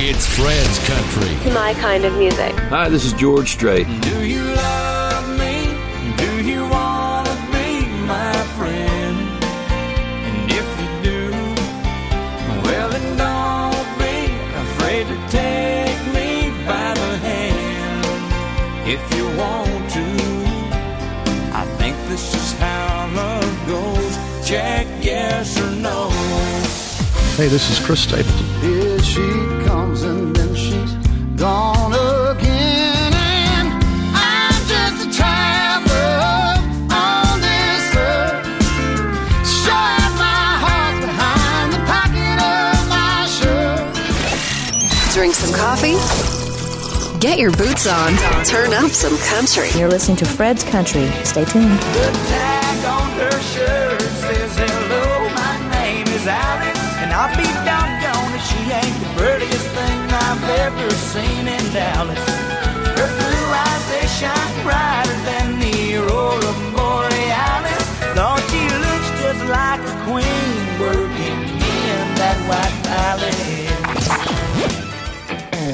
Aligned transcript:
It's 0.00 0.26
Fred's 0.26 0.78
Country. 0.86 1.52
My 1.52 1.74
kind 1.74 2.04
of 2.04 2.16
music. 2.16 2.54
Hi, 2.70 2.88
this 2.88 3.04
is 3.04 3.12
George 3.14 3.50
Strait. 3.50 3.84
Do 4.02 4.24
you 4.24 4.44
love 4.44 5.28
me? 5.36 5.74
Do 6.16 6.40
you 6.48 6.62
want 6.68 7.26
to 7.26 7.34
be 7.50 7.84
my 8.06 8.32
friend? 8.54 9.18
And 10.22 10.52
if 10.52 10.68
you 10.78 10.88
do, 11.02 11.30
well, 12.62 12.88
then 12.90 13.16
don't 13.18 13.98
be 13.98 14.30
afraid 14.54 15.08
to 15.08 15.16
take 15.34 15.98
me 16.14 16.54
by 16.64 16.94
the 16.94 17.18
hand. 17.18 18.06
If 18.86 19.02
you 19.16 19.26
want 19.36 19.90
to, 19.98 20.06
I 21.58 21.66
think 21.76 21.96
this 22.06 22.36
is 22.36 22.52
how 22.60 23.10
love 23.16 23.66
goes. 23.66 24.48
Check 24.48 24.86
yes 25.02 25.60
or 25.60 25.72
no. 25.72 26.08
Hey, 27.34 27.48
this 27.48 27.68
is 27.68 27.84
Chris 27.84 28.02
Stapleton. 28.02 28.46
Here 28.60 29.02
she 29.02 29.57
gone 31.38 31.92
again. 31.92 33.12
And 33.14 33.68
I'm 34.12 34.60
just 34.66 35.06
a 35.06 35.10
traveler 35.16 36.58
on 36.90 37.40
this 37.40 37.94
earth. 37.94 38.46
Showing 39.46 40.14
my 40.18 40.58
heart 40.58 40.98
behind 41.00 41.72
the 41.74 41.82
pocket 41.86 42.38
of 42.42 42.88
my 42.90 43.26
shirt. 43.30 45.14
Drink 45.14 45.34
some 45.34 45.54
coffee. 45.54 45.96
Get 47.20 47.38
your 47.38 47.52
boots 47.52 47.86
on. 47.86 48.16
Turn 48.44 48.72
up 48.72 48.90
some 48.90 49.16
country. 49.18 49.70
You're 49.78 49.88
listening 49.88 50.16
to 50.18 50.24
Fred's 50.24 50.64
Country. 50.64 51.08
Stay 51.24 51.44
tuned. 51.44 51.70
The 51.70 52.10
tag 52.28 52.84
on 52.84 53.10
her 53.12 53.40
shirt 53.40 54.00
says, 54.02 54.56
Hello, 54.56 55.28
my 55.34 55.70
name 55.70 56.06
is 56.08 56.26
Alice. 56.26 56.57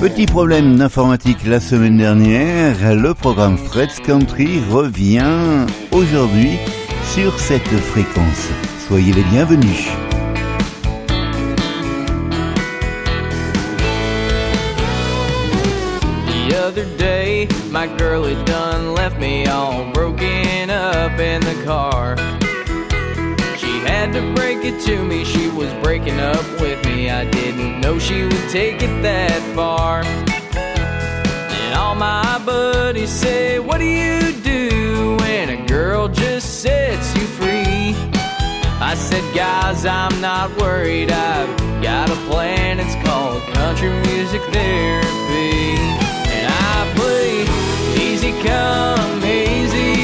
Petit 0.01 0.27
problème 0.27 0.77
d'informatique 0.77 1.47
la 1.47 1.61
semaine 1.61 1.97
dernière, 1.97 2.95
le 2.95 3.15
programme 3.15 3.57
Fred's 3.57 4.01
Country 4.01 4.61
revient 4.71 5.67
aujourd'hui 5.93 6.59
sur 7.15 7.39
cette 7.39 7.63
fréquence. 7.63 8.51
Soyez 8.87 9.13
les 9.13 9.25
bienvenus. 9.25 10.04
My 17.71 17.87
girl 17.87 18.25
had 18.25 18.45
done 18.47 18.95
left 18.95 19.19
me 19.19 19.47
all 19.47 19.91
broken 19.93 20.71
up 20.71 21.19
in 21.19 21.41
the 21.41 21.63
car. 21.65 22.17
She 23.57 23.79
had 23.81 24.13
to 24.13 24.35
break 24.35 24.65
it 24.65 24.81
to 24.87 25.05
me, 25.05 25.25
she 25.25 25.49
was 25.49 25.73
breaking 25.83 26.21
up 26.21 26.45
with 26.61 26.85
me. 26.85 27.11
I 27.11 27.25
didn't 27.31 27.81
know 27.81 27.99
she 27.99 28.25
would 28.25 28.49
take 28.51 28.83
it 28.83 29.03
that 29.03 29.43
far. 29.55 30.03
And 30.05 31.75
all 31.75 31.95
my 31.95 32.41
buddies 32.45 33.11
say, 33.11 33.59
What 33.59 33.79
do 33.79 33.85
you 33.85 34.33
do 34.43 35.17
when 35.21 35.51
a 35.51 35.67
girl 35.67 36.09
just 36.09 36.63
sets 36.63 37.15
you 37.15 37.27
free? 37.39 37.95
I 38.81 38.95
said, 38.97 39.25
guys, 39.35 39.87
I'm 39.87 40.21
not 40.21 40.55
worried. 40.61 41.11
I've 41.11 41.83
got 41.83 42.11
a 42.11 42.17
plan. 42.29 42.81
It's 42.81 42.95
called 43.07 43.43
country 43.55 43.91
music 44.03 44.43
therapy. 44.53 46.04
And 48.47 48.53
I 48.53 49.21
play 49.21 49.65
easy. 49.65 50.04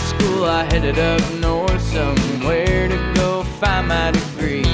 school, 0.00 0.44
I 0.44 0.64
headed 0.64 0.98
up 0.98 1.20
north 1.34 1.80
somewhere 1.82 2.88
to 2.88 3.12
go 3.14 3.42
find 3.60 3.88
my 3.88 4.10
degree. 4.10 4.64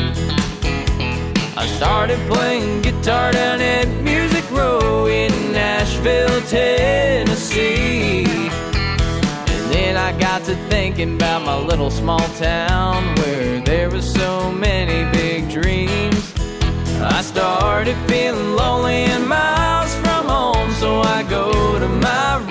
I 1.57 1.67
started 1.77 2.19
playing 2.31 2.83
guitar 2.83 3.33
down 3.33 3.61
at 3.61 3.89
Music 4.03 4.45
Row 4.51 5.07
in 5.07 5.33
Nashville, 5.53 6.41
Tennessee. 6.43 8.25
And 8.27 9.73
then 9.73 9.97
I 9.97 10.17
got 10.19 10.45
to 10.45 10.55
thinking 10.69 11.17
about 11.17 11.43
my 11.45 11.59
little 11.59 11.91
small 11.91 12.29
town 12.39 13.15
where 13.17 13.61
there 13.61 13.91
was 13.91 14.05
so 14.11 14.53
many 14.53 15.11
big 15.17 15.51
dreams. 15.51 16.33
I 17.01 17.23
started 17.23 17.97
feeling 18.09 18.55
lonely 18.55 19.05
and 19.05 19.27
miles 19.29 19.95
from 19.97 20.27
home, 20.27 20.71
so 20.73 21.01
I 21.01 21.23
go 21.25 21.79
to 21.79 21.89
my 21.89 22.45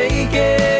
I'm 0.00 0.08
taking, 0.08 0.79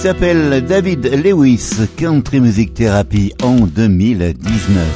s'appelle 0.00 0.64
David 0.64 1.04
Lewis, 1.22 1.72
Country 1.98 2.40
Music 2.40 2.72
Therapy 2.72 3.34
en 3.42 3.66
2019. 3.66 4.86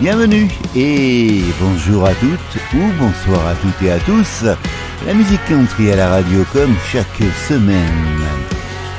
Bienvenue 0.00 0.48
et 0.74 1.42
bonjour 1.60 2.06
à 2.06 2.14
toutes 2.14 2.62
ou 2.72 2.78
bonsoir 2.98 3.46
à 3.46 3.54
toutes 3.56 3.86
et 3.86 3.92
à 3.92 3.98
tous. 3.98 4.46
La 5.06 5.12
musique 5.12 5.44
country 5.46 5.92
à 5.92 5.96
la 5.96 6.08
radio 6.08 6.46
comme 6.54 6.74
chaque 6.90 7.22
semaine. 7.46 8.24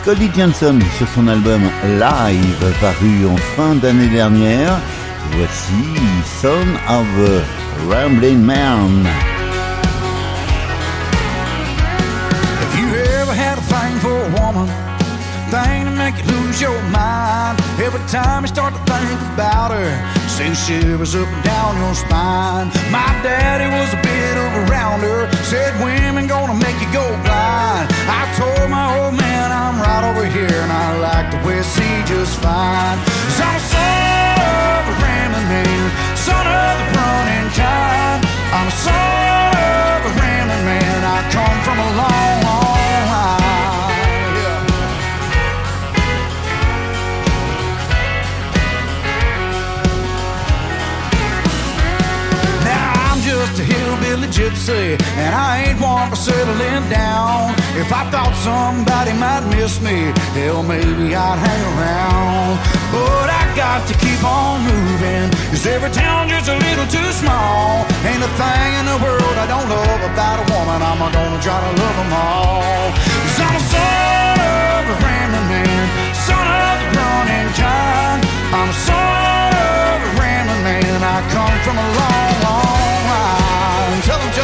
Cody 0.05 0.29
Johnson 0.37 0.77
sur 0.99 1.07
son 1.07 1.27
album 1.27 1.63
Live 1.83 2.75
paru 2.79 3.25
en 3.25 3.37
fin 3.37 3.73
d'année 3.73 4.09
dernière. 4.09 4.79
Voici 5.31 5.99
Son 6.39 6.67
of 6.87 7.07
a 7.25 7.91
Rambling 7.91 8.43
Man. 8.43 9.07
Make 16.07 16.23
you 16.23 16.31
lose 16.39 16.61
your 16.61 16.81
mind. 16.83 17.59
Every 17.83 17.99
time 18.07 18.43
you 18.43 18.47
start 18.47 18.73
to 18.73 18.81
think 18.87 19.19
about 19.35 19.71
her, 19.75 19.91
sends 20.35 20.59
shivers 20.65 21.15
up 21.15 21.27
and 21.27 21.43
down 21.43 21.75
your 21.83 21.95
spine. 21.95 22.67
My 22.97 23.11
daddy 23.27 23.67
was 23.75 23.89
a 23.91 23.99
bit 23.99 24.35
of 24.45 24.49
a 24.59 24.63
rounder, 24.71 25.27
said 25.51 25.71
women 25.83 26.25
gonna 26.27 26.55
make 26.55 26.77
you 26.79 26.89
go 26.93 27.05
blind. 27.27 27.91
I 28.19 28.23
told 28.39 28.69
my 28.71 28.87
old 28.97 29.15
man 29.19 29.51
I'm 29.51 29.75
right 29.83 30.03
over 30.09 30.25
here, 30.35 30.59
and 30.63 30.71
I 30.71 30.87
like 31.07 31.27
the 31.33 31.39
way 31.45 31.59
I 31.59 31.67
see 31.75 31.95
just 32.07 32.39
fine. 32.39 32.97
i 32.97 33.47
I'm 33.47 33.59
son 33.73 33.99
of 34.79 34.83
a 34.91 34.95
rambling 35.03 35.47
man, 35.51 35.85
son 36.15 36.45
of 36.63 36.73
the 36.79 36.87
running 36.95 37.49
kind. 37.59 38.19
I'm 38.55 38.67
a 38.71 38.75
son 38.85 39.51
of 39.75 39.99
a 40.07 40.11
rambling 40.21 40.65
man. 40.71 40.99
I 41.15 41.17
come 41.35 41.57
from 41.67 41.77
a 41.83 41.89
long, 41.99 42.37
long 42.47 42.76
just 53.37 53.59
a 53.61 53.63
hillbilly 53.63 54.27
gypsy, 54.33 54.97
and 55.21 55.31
I 55.35 55.69
ain't 55.69 55.79
one 55.79 56.09
for 56.09 56.17
settling 56.17 56.85
down. 56.89 57.53
If 57.77 57.93
I 57.93 58.09
thought 58.09 58.33
somebody 58.41 59.13
might 59.13 59.45
miss 59.53 59.77
me, 59.77 60.09
hell, 60.33 60.63
maybe 60.65 61.13
I'd 61.13 61.37
hang 61.45 61.63
around. 61.73 62.57
But 62.89 63.27
I 63.29 63.43
got 63.53 63.85
to 63.89 63.93
keep 64.01 64.21
on 64.25 64.65
moving, 64.65 65.29
cause 65.53 65.65
every 65.69 65.91
town 65.93 66.33
just 66.33 66.49
a 66.49 66.57
little 66.57 66.89
too 66.89 67.09
small. 67.21 67.85
Ain't 68.09 68.25
a 68.25 68.31
thing 68.41 68.69
in 68.81 68.85
the 68.89 68.97
world 69.05 69.35
I 69.37 69.45
don't 69.45 69.69
love 69.69 70.01
about 70.09 70.37
a 70.41 70.45
woman, 70.49 70.81
I'm 70.81 70.97
gonna 70.97 71.37
try 71.45 71.59
to 71.61 71.71
love 71.77 71.97
them 72.01 72.13
all. 72.17 72.89
Cause 72.97 73.39
I'm 73.45 73.53
a 73.53 73.63
son 73.69 74.37
of 74.49 74.83
a 74.93 74.95
rambling 75.05 75.47
man, 75.53 75.85
son 76.25 76.41
of 76.41 76.75
the 76.81 76.87
running 76.97 77.49
kind. 77.53 78.19
I'm 78.49 78.69
a 78.73 78.77
son 78.81 79.49
of 79.61 79.97
a 80.01 80.11
rambling 80.17 80.63
man, 80.65 80.99
I 81.05 81.17
come 81.29 81.55
from 81.61 81.77
a 81.77 81.87
long, 82.01 82.33
long. 82.41 82.56
Tell 84.03 84.19
them, 84.19 84.36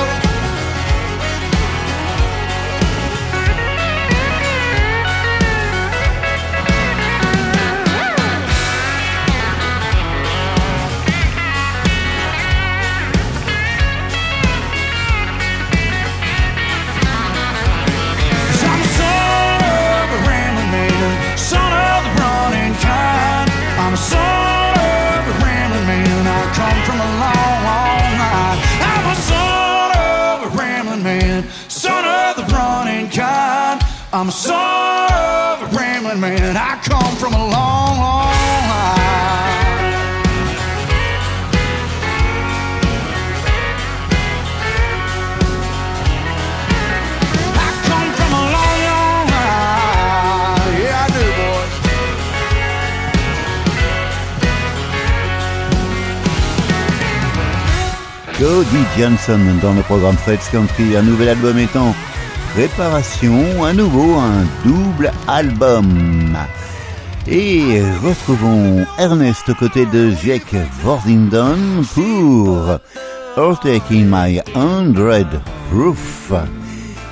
Johnson 58.97 59.39
dans 59.61 59.73
le 59.73 59.81
programme 59.81 60.17
Fred's 60.17 60.47
Country, 60.49 60.95
un 60.95 61.01
nouvel 61.01 61.29
album 61.29 61.57
en 61.75 61.93
préparation, 62.53 63.63
à 63.63 63.73
nouveau 63.73 64.15
un 64.15 64.45
double 64.63 65.11
album. 65.27 66.37
Et 67.27 67.81
retrouvons 68.03 68.85
Ernest 68.99 69.49
aux 69.49 69.55
côtés 69.55 69.85
de 69.87 70.11
Jake 70.23 70.55
Worthington 70.83 71.83
pour 71.93 72.79
All 73.37 73.57
Taking 73.61 74.05
My 74.09 74.41
Hundred 74.55 75.27
Proof. 75.71 76.31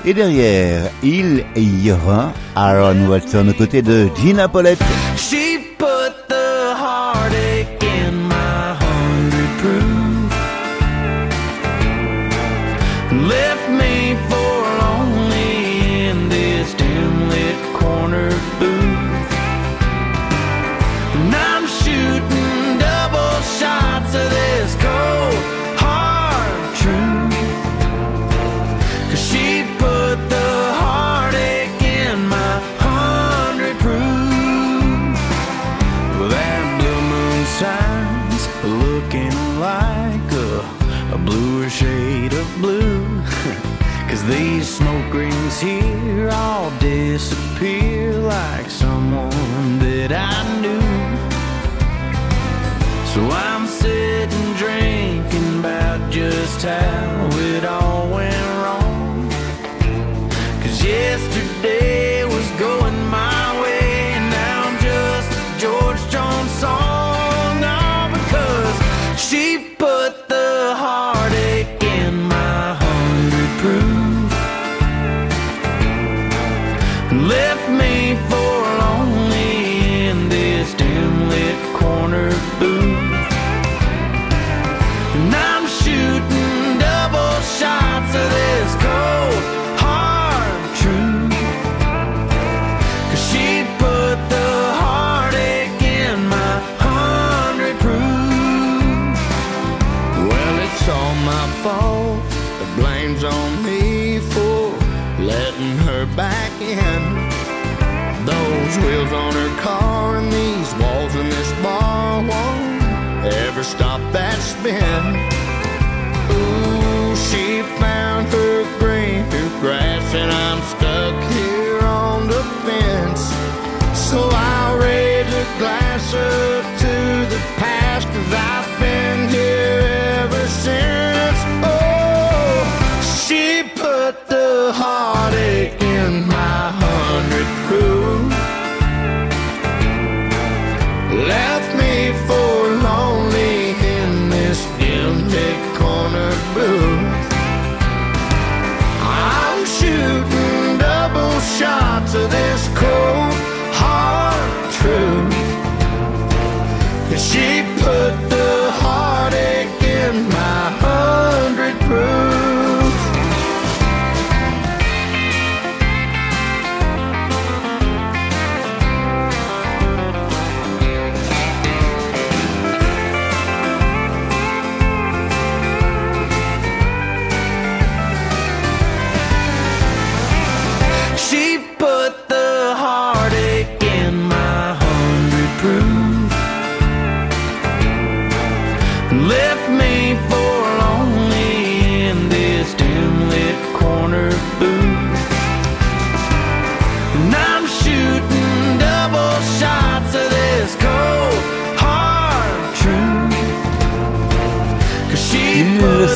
Et 0.04 0.14
derrière, 0.14 0.90
il 1.02 1.44
y 1.56 1.90
aura 1.90 2.32
Aaron 2.54 3.08
Watson 3.08 3.48
aux 3.48 3.54
côtés 3.54 3.82
de 3.82 4.08
Gina 4.20 4.48
Paulette. 4.48 4.82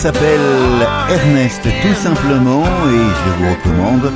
S'appelle 0.07 0.87
Ernest 1.11 1.63
tout 1.83 1.95
simplement 1.95 2.63
et 2.63 3.07
je 3.19 3.31
vous 3.39 3.51
recommande 3.51 4.13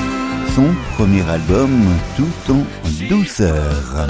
son 0.54 0.66
premier 0.96 1.28
album 1.28 1.82
Tout 2.16 2.52
en 2.52 2.62
douceur. 3.08 4.06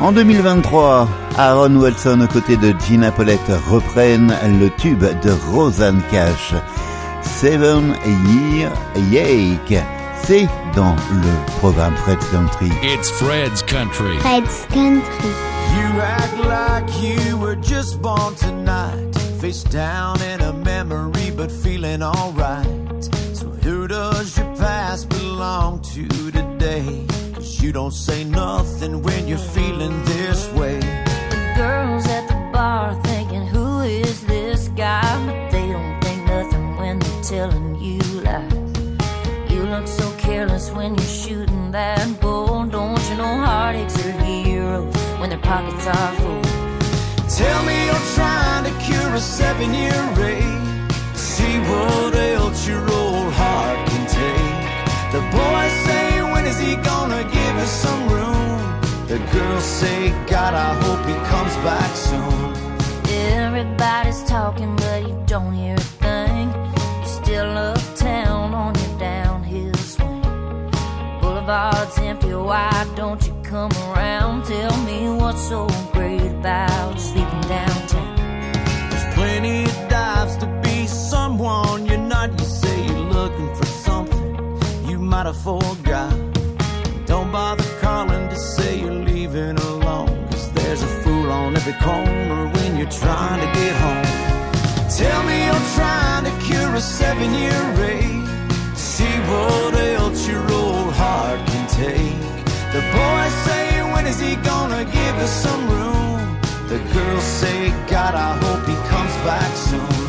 En 0.00 0.12
2023, 0.12 1.08
Aaron 1.38 1.74
Wilson 1.74 2.20
aux 2.20 2.32
côtés 2.32 2.56
de 2.56 2.72
Gina 2.86 3.10
Paulette 3.10 3.40
reprennent 3.68 4.32
le 4.60 4.70
tube 4.78 5.02
de 5.24 5.32
Rosanne 5.50 6.00
Cash, 6.12 6.54
Seven 7.20 7.96
Year 8.54 8.70
Yake. 9.10 9.82
C'est 10.24 10.48
dans 10.76 10.94
le 11.10 11.58
programme 11.58 11.96
Fred's 11.96 12.24
Country. 12.30 12.70
It's 12.82 13.10
Fred's 13.10 13.62
Country. 13.62 14.18
Fred's 14.20 14.66
Country. 14.66 15.30
You 15.74 16.00
act 16.00 16.38
like 16.38 17.02
you 17.02 17.36
were 17.36 17.56
just 17.56 18.00
born 18.00 18.34
tonight. 18.36 19.14
Face 19.40 19.64
down 19.64 20.22
in 20.22 20.40
a 20.40 20.52
memory, 20.52 21.32
but 21.36 21.50
feeling 21.50 22.02
alright. 22.02 22.66
So, 23.34 23.48
who 23.64 23.88
does 23.88 24.38
your 24.38 24.54
past 24.56 25.08
belong 25.08 25.80
to 25.92 26.06
today? 26.30 27.04
You 27.60 27.72
don't 27.72 27.92
say 27.92 28.22
nothing 28.22 29.02
when 29.02 29.26
you're 29.26 29.38
feeling 29.38 30.04
this 30.04 30.48
way. 30.52 30.78
The 31.30 31.54
girls 31.56 32.06
at 32.06 32.28
the 32.28 32.50
bar 32.52 32.94
thinking, 33.02 33.46
who 33.46 33.80
is 33.80 34.24
this 34.26 34.68
guy? 34.68 35.02
But 35.26 35.50
they 35.50 35.72
don't 35.72 36.00
think 36.00 36.26
nothing 36.26 36.76
when 36.76 36.98
they're 37.00 37.22
telling 37.22 37.74
you 37.80 37.98
lies. 38.22 38.52
You 39.50 39.64
look 39.66 39.86
so 39.86 40.11
when 40.50 40.96
you're 40.96 41.06
shooting 41.06 41.70
that 41.70 42.20
bull. 42.20 42.66
Don't 42.66 43.00
you 43.08 43.16
know 43.16 43.36
heartaches 43.46 44.06
are 44.06 44.24
heroes 44.24 44.92
when 45.20 45.30
their 45.30 45.38
pockets 45.38 45.86
are 45.86 46.14
full? 46.16 46.42
Tell 47.28 47.62
me 47.64 47.86
you're 47.86 48.06
trying 48.16 48.64
to 48.64 48.72
cure 48.82 49.14
a 49.14 49.20
seven 49.20 49.72
year 49.72 49.94
ache. 50.18 50.92
See 51.14 51.58
what 51.60 52.14
else 52.16 52.66
your 52.66 52.82
old 52.82 53.32
heart 53.32 53.88
can 53.88 54.04
take. 54.20 54.62
The 55.12 55.22
boys 55.30 55.74
say, 55.86 56.22
when 56.32 56.44
is 56.46 56.58
he 56.58 56.74
gonna 56.76 57.22
give 57.22 57.56
us 57.64 57.70
some 57.70 58.02
room? 58.08 58.80
The 59.06 59.18
girls 59.32 59.64
say, 59.64 60.10
God, 60.26 60.54
I 60.54 60.74
hope 60.82 61.06
he 61.06 61.14
comes 61.30 61.54
back 61.68 61.94
soon. 61.94 62.52
Everybody's 63.44 64.24
talking, 64.24 64.74
but 64.74 65.06
you 65.06 65.22
don't 65.26 65.52
hear 65.52 65.76
a 65.76 66.01
Boulevard's 71.52 71.98
empty, 71.98 72.34
why 72.34 72.86
don't 72.96 73.26
you 73.26 73.34
come 73.42 73.70
around? 73.72 74.46
Tell 74.46 74.74
me 74.84 75.10
what's 75.10 75.48
so 75.50 75.68
great 75.92 76.22
about 76.22 76.98
sleeping 76.98 77.42
downtown. 77.42 78.16
There's 78.88 79.14
plenty 79.14 79.64
of 79.64 79.88
dives 79.90 80.38
to 80.38 80.46
be 80.64 80.86
someone 80.86 81.84
you're 81.84 81.98
not. 81.98 82.40
You 82.40 82.46
say 82.46 82.86
you're 82.86 83.06
looking 83.18 83.54
for 83.54 83.66
something 83.66 84.58
you 84.88 84.98
might 84.98 85.26
have 85.26 85.36
forgot. 85.36 86.16
Don't 87.04 87.30
bother 87.30 87.68
calling 87.82 88.30
to 88.30 88.36
say 88.36 88.80
you're 88.80 89.04
leaving 89.10 89.58
alone. 89.58 90.26
Cause 90.30 90.50
there's 90.52 90.82
a 90.82 90.88
fool 91.02 91.30
on 91.30 91.54
every 91.54 91.74
corner 91.84 92.48
when 92.54 92.78
you're 92.78 92.96
trying 93.02 93.40
to 93.40 93.60
get 93.60 93.76
home. 93.84 94.88
Tell 94.88 95.22
me 95.24 95.44
you're 95.44 95.68
trying 95.76 96.24
to 96.24 96.34
cure 96.46 96.74
a 96.74 96.80
seven 96.80 97.34
year 97.34 97.62
ache. 97.92 98.26
See 98.74 99.16
what 99.28 99.74
else 99.74 100.26
your 100.26 100.50
old 100.50 100.91
heart 101.02 101.40
can 101.50 101.64
take. 101.82 102.20
The 102.74 102.82
boys 102.96 103.34
say, 103.46 103.66
when 103.92 104.04
is 104.12 104.18
he 104.26 104.32
gonna 104.50 104.84
give 104.98 105.16
us 105.24 105.32
some 105.46 105.62
room? 105.74 106.18
The 106.72 106.78
girls 106.94 107.26
say, 107.40 107.58
God, 107.94 108.14
I 108.28 108.30
hope 108.44 108.64
he 108.72 108.76
comes 108.92 109.14
back 109.28 109.52
soon. 109.68 110.00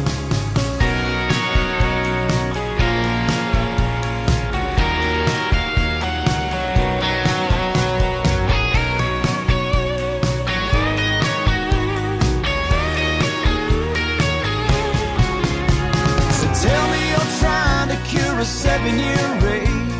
Tell 16.63 16.87
me 16.95 17.03
I'll 17.19 17.31
try 17.41 17.87
to 17.91 17.97
cure 18.09 18.39
a 18.39 18.45
seven 18.45 18.97
year 18.97 19.27
ache. 19.55 19.92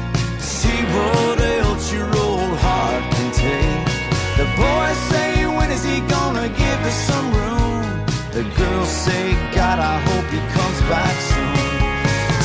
What 0.95 1.39
else 1.39 1.91
your 1.91 2.09
old 2.25 2.57
heart 2.65 3.03
can 3.15 3.29
take. 3.31 3.85
The 4.39 4.47
boys 4.63 5.00
say, 5.12 5.45
when 5.57 5.69
is 5.71 5.83
he 5.83 5.97
gonna 6.15 6.47
give 6.50 6.79
us 6.89 6.97
some 7.09 7.27
room? 7.41 7.81
The 8.38 8.43
girls 8.62 8.89
say, 9.05 9.33
God, 9.57 9.79
I 9.93 9.95
hope 10.07 10.27
he 10.35 10.41
comes 10.57 10.79
back 10.93 11.15
soon. 11.31 11.63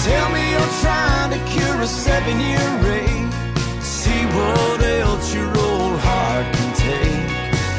Tell 0.09 0.29
me 0.35 0.43
you're 0.55 0.75
trying 0.85 1.31
to 1.37 1.41
cure 1.53 1.81
a 1.81 1.87
seven 1.87 2.37
year 2.49 2.71
ache. 3.01 3.33
See 3.83 4.23
what 4.37 4.81
else 5.03 5.35
your 5.35 5.53
old 5.69 5.99
heart 6.09 6.47
can 6.57 6.71
take. 6.89 7.29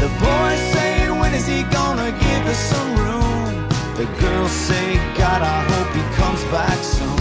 The 0.01 0.09
boys 0.25 0.61
say, 0.73 1.09
when 1.19 1.33
is 1.33 1.47
he 1.47 1.63
gonna 1.77 2.11
give 2.25 2.43
us 2.53 2.61
some 2.73 2.91
room? 3.03 3.67
The 3.99 4.07
girls 4.21 4.51
say, 4.51 4.87
God, 5.21 5.41
I 5.41 5.59
hope 5.71 5.89
he 5.99 6.03
comes 6.19 6.43
back 6.55 6.79
soon. 6.93 7.18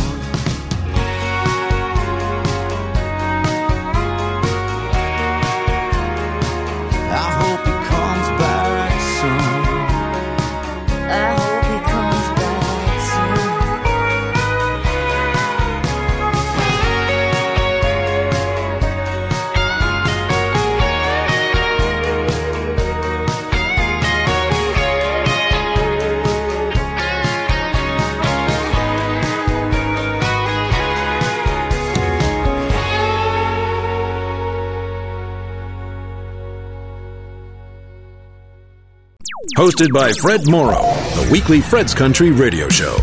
Hosted 39.59 39.93
by 39.93 40.13
Fred 40.13 40.49
Morrow, 40.49 40.85
the 41.17 41.29
weekly 41.33 41.61
Fred's 41.61 41.93
Country 41.93 42.31
radio 42.31 42.69
show. 42.69 42.97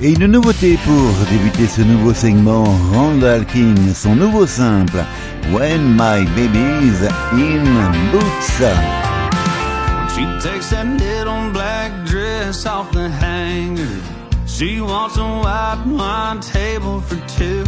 Et 0.00 0.14
une 0.14 0.26
nouveauté 0.26 0.78
pour 0.86 1.12
débuter 1.30 1.66
ce 1.66 1.82
nouveau 1.82 2.14
segment, 2.14 2.64
Randall 2.94 3.44
King, 3.44 3.76
son 3.92 4.16
nouveau 4.16 4.46
simple, 4.46 5.04
When 5.52 5.94
My 5.94 6.24
Baby's 6.34 7.02
in 7.32 7.64
Boots. 8.10 8.56
She 10.14 10.24
takes 10.40 10.70
that 10.70 10.86
little 10.98 11.50
black 11.52 12.06
dress 12.06 12.64
off 12.64 12.90
the 12.92 13.10
hanger. 13.10 14.00
She 14.46 14.80
wants 14.80 15.18
a 15.18 15.20
white 15.20 15.84
wine 15.86 16.40
table 16.40 17.02
for 17.02 17.20
two. 17.36 17.64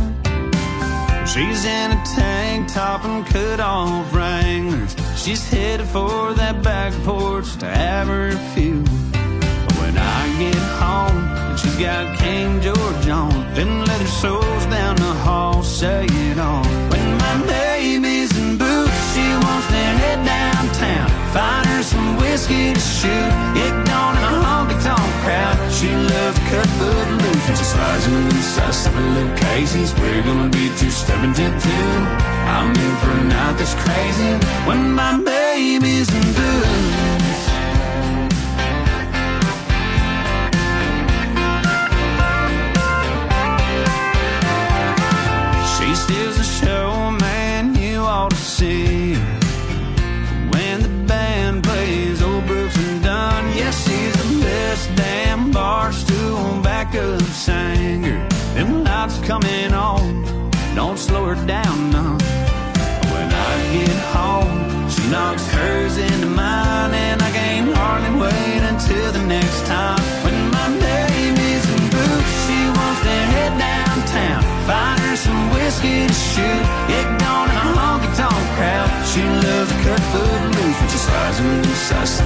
She's 1.34 1.64
in 1.64 1.90
a 1.90 2.00
tank 2.14 2.72
top 2.72 3.04
and 3.04 3.26
cut 3.26 3.58
off 3.58 4.14
wranglers. 4.14 4.94
She's 5.16 5.44
headed 5.50 5.84
for 5.88 6.32
that 6.34 6.62
back 6.62 6.92
porch 7.02 7.56
to 7.56 7.66
have 7.66 8.06
her 8.06 8.30
few. 8.54 8.84
When 9.80 9.98
I 9.98 10.22
get 10.38 10.62
home 10.78 11.18
and 11.18 11.58
she's 11.58 11.74
got 11.74 12.16
King 12.16 12.60
George 12.60 13.08
on, 13.08 13.32
then 13.54 13.84
leather 13.84 14.06
soles 14.06 14.66
down 14.66 14.94
the 14.94 15.14
hall 15.26 15.64
say 15.64 16.06
it 16.08 16.38
all. 16.38 16.62
When 16.92 17.18
my 17.18 17.36
baby's 17.48 18.30
in 18.38 18.56
boots, 18.56 18.94
she 19.12 19.26
wants 19.44 19.66
to 19.74 19.82
head 20.02 20.24
downtown, 20.24 21.10
find 21.34 21.66
her 21.66 21.82
some 21.82 22.16
whiskey 22.16 22.74
to 22.74 22.80
shoot, 22.80 23.30
get 23.58 23.74
gone 23.88 24.16
in 24.18 24.22
a 24.22 24.38
tonk 24.84 25.12
crowd. 25.24 25.56
She 25.72 25.88
loves 25.88 26.38
to 26.38 26.44
cut 26.50 26.68
foot 26.78 27.08
loose, 27.22 27.48
and 27.48 27.56
she 27.60 27.64
slides 27.64 28.06
in 28.06 28.28
the 28.28 28.42
size 28.54 28.76
seven 28.84 29.04
little 29.14 29.36
cases. 29.36 29.88
We're 30.00 30.22
gonna 30.22 30.50
be 30.50 30.64
two 30.78 30.90
stepping 30.90 31.34
to 31.40 31.46
two. 31.64 31.88
I'm 32.54 32.70
in 32.84 32.94
for 33.00 33.12
a 33.22 33.24
night 33.24 33.56
that's 33.58 33.74
crazy 33.84 34.32
when 34.68 34.92
my 34.92 35.12
baby's 35.32 36.08
in 36.18 36.26
boots. 36.36 37.03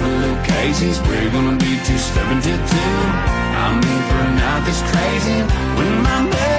Little 0.09 0.43
Casey's. 0.45 1.01
We're 1.03 1.31
gonna 1.31 1.57
be 1.57 1.73
two 1.87 1.99
stepping 1.99 2.41
to 2.41 2.55
two. 2.73 2.95
I'm 3.65 3.77
in 3.79 4.01
for 4.09 4.21
a 4.29 4.31
night 4.41 4.63
that's 4.67 4.83
crazy 4.91 5.39
when 5.77 6.03
my 6.03 6.31
baby's 6.31 6.58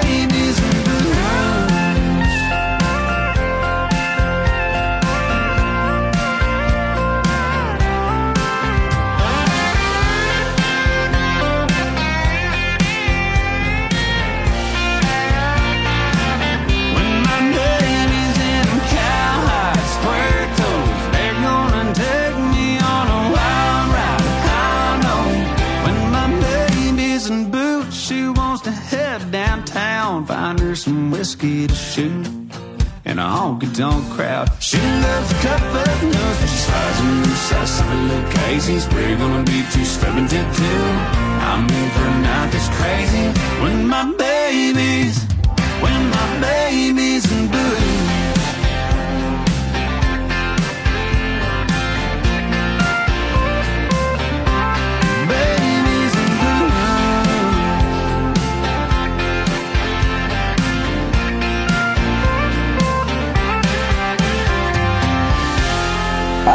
whiskey 31.40 31.66
to 31.66 31.74
shoot. 31.74 32.26
In 33.04 33.18
a 33.18 33.22
honky 33.22 33.74
tonk 33.74 34.10
crowd, 34.12 34.50
she 34.60 34.78
loves 34.78 35.28
to 35.30 35.34
cut 35.36 35.60
foot 35.72 36.02
nose, 36.02 36.38
but 36.40 36.48
she 36.48 36.56
slides 36.56 37.00
in 37.00 37.22
the 37.22 37.36
size 37.48 37.80
of 37.80 37.90
a 37.90 37.94
little 37.94 38.30
Casey's. 38.32 38.86
We're 38.88 39.16
gonna 39.16 39.44
be 39.44 39.64
two 39.72 39.84
stepping 39.84 40.28
to 40.28 40.40
two. 40.58 40.82
I'm 41.50 41.64
in 41.64 41.90
for 41.90 42.04
a 42.04 42.20
night 42.20 42.52
that's 42.52 42.68
crazy. 42.78 43.26
When 43.62 43.88
my 43.88 44.04
baby's 44.16 45.24
when 45.80 46.10
my 46.10 46.40
baby's 46.40 47.24
in 47.32 47.48
blue. 47.48 48.29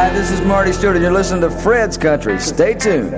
Hi, 0.05 0.13
this 0.13 0.29
is 0.29 0.39
Marty 0.41 0.71
Stewart, 0.71 0.95
and 0.95 1.01
you're 1.03 1.11
listening 1.11 1.41
to 1.41 1.49
Fred's 1.49 1.97
Country. 1.97 2.39
Stay 2.39 2.75
tuned. 2.75 3.11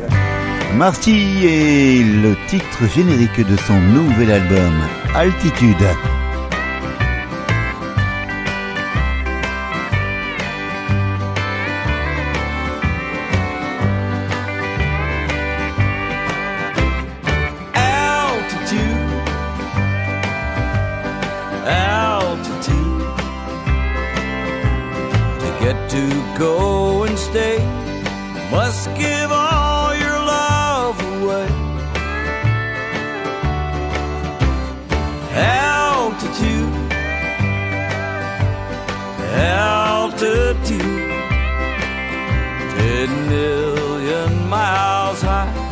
Marty 0.76 1.46
est 1.46 2.02
le 2.24 2.34
titre 2.48 2.88
générique 2.96 3.46
de 3.46 3.58
son 3.58 3.78
nouvel 3.82 4.32
album, 4.32 4.74
Altitude. 5.14 5.86
altitude, 17.74 19.12
altitude. 21.66 23.04
To 25.42 25.48
get 25.60 25.90
to 25.90 26.38
go 26.40 26.77
must 28.52 28.88
give 28.96 29.32
all 29.32 29.96
your 29.96 30.20
love 30.36 31.00
away. 31.22 31.48
Altitude, 35.34 36.74
altitude, 39.34 40.80
ten 42.78 43.10
million 43.30 44.48
miles 44.48 45.22
high 45.22 45.68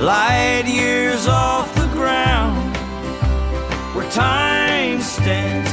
light 0.00 0.66
years 0.66 1.26
off 1.26 1.74
the 1.74 1.86
ground 1.88 2.76
where 3.94 4.08
time 4.10 5.00
stands 5.00 5.65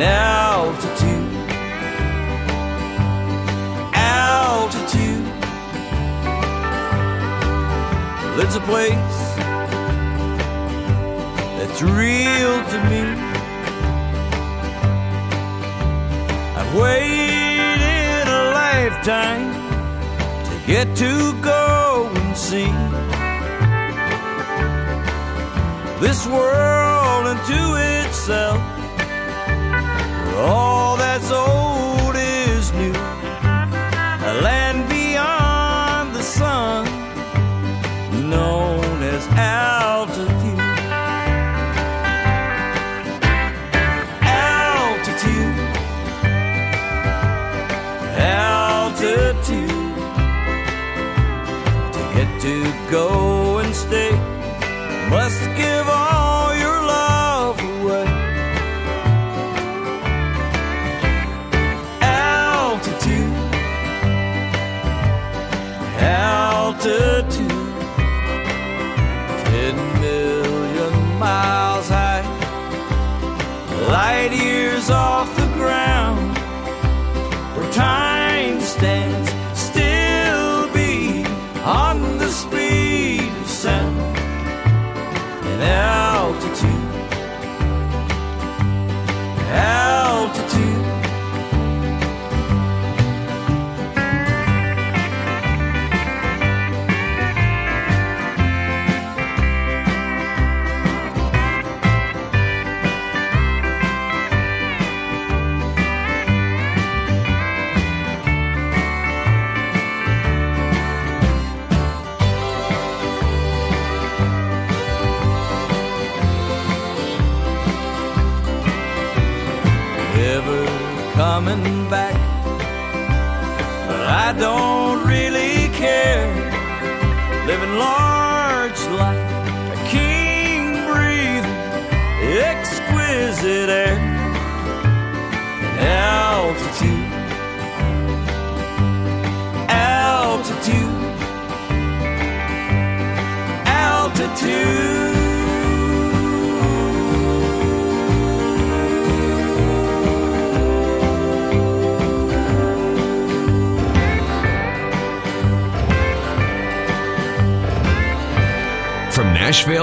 and 0.00 0.02
altitude. 0.02 1.28
Altitude. 3.94 5.26
It's 8.40 8.56
a 8.56 8.60
place 8.60 9.24
that's 11.56 11.82
real 11.82 12.64
to 12.72 12.78
me. 12.90 13.02
I've 16.56 16.74
waited 16.74 18.28
a 18.28 18.42
lifetime 18.62 19.52
to 20.48 20.66
get 20.66 20.96
to 20.96 21.42
go 21.42 22.10
and 22.14 22.36
see 22.36 22.72
this 26.00 26.26
world 26.28 27.26
into 27.26 27.60
itself, 28.06 28.77
all 30.38 30.96
that's 30.96 31.30
old 31.30 32.14
is 32.16 32.72
new, 32.72 32.92
a 32.92 34.40
land 34.42 34.88
beyond 34.88 36.14
the 36.14 36.22
sun, 36.22 36.84
known 38.30 39.02
as 39.02 39.26
altitude. 39.36 40.58
Altitude. 44.22 45.58
Altitude. 48.16 49.68
To 51.94 52.00
get 52.14 52.40
to 52.42 52.90
go 52.90 53.27
off 74.90 75.27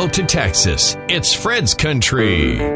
to 0.10 0.24
Texas, 0.24 0.98
it's 1.08 1.34
Fred's 1.34 1.74
Country. 1.74 2.75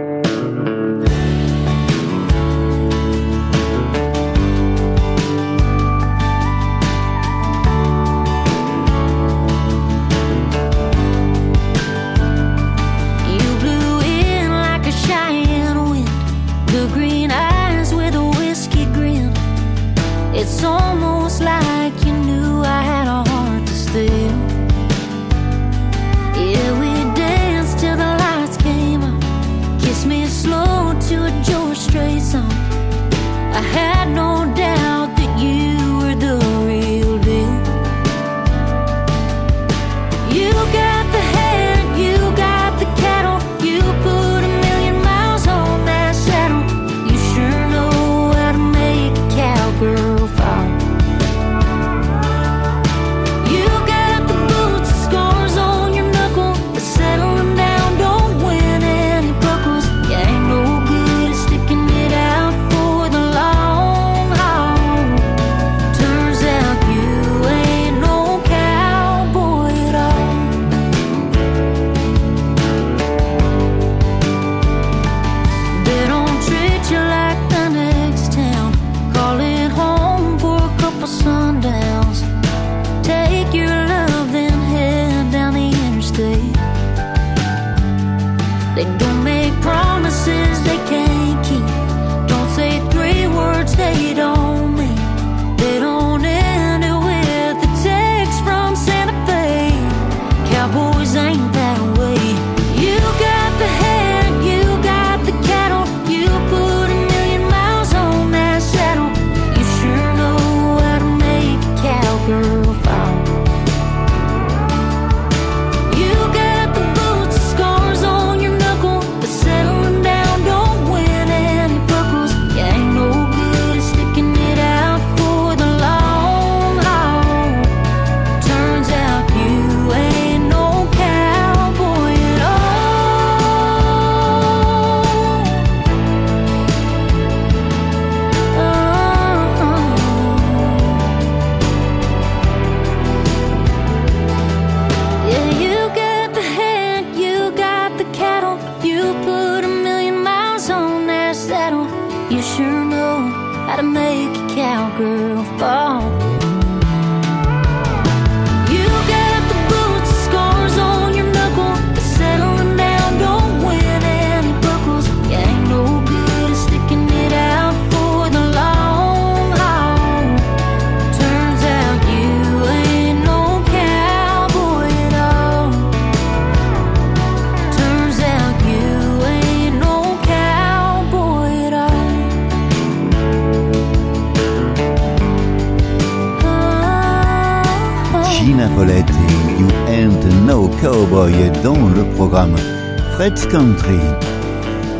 Fred's 193.29 193.45
Country. 193.45 193.99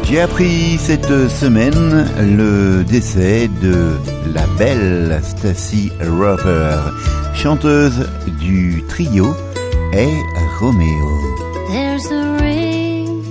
J'ai 0.03 0.21
appris 0.21 0.77
cette 0.77 1.29
semaine 1.29 2.05
le 2.37 2.83
décès 2.83 3.47
de 3.47 3.97
la 4.35 4.45
belle 4.55 5.19
Stacy 5.23 5.91
Roper, 5.99 6.77
chanteuse 7.33 8.07
du 8.39 8.83
trio 8.87 9.35
et 9.93 10.13
Romeo. 10.59 11.09
There's 11.71 12.05
a 12.11 12.37
ring 12.39 13.23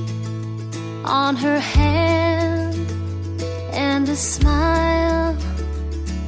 on 1.05 1.37
her 1.37 1.61
hand 1.61 2.75
and 3.73 4.09
a 4.09 4.17
smile 4.17 5.37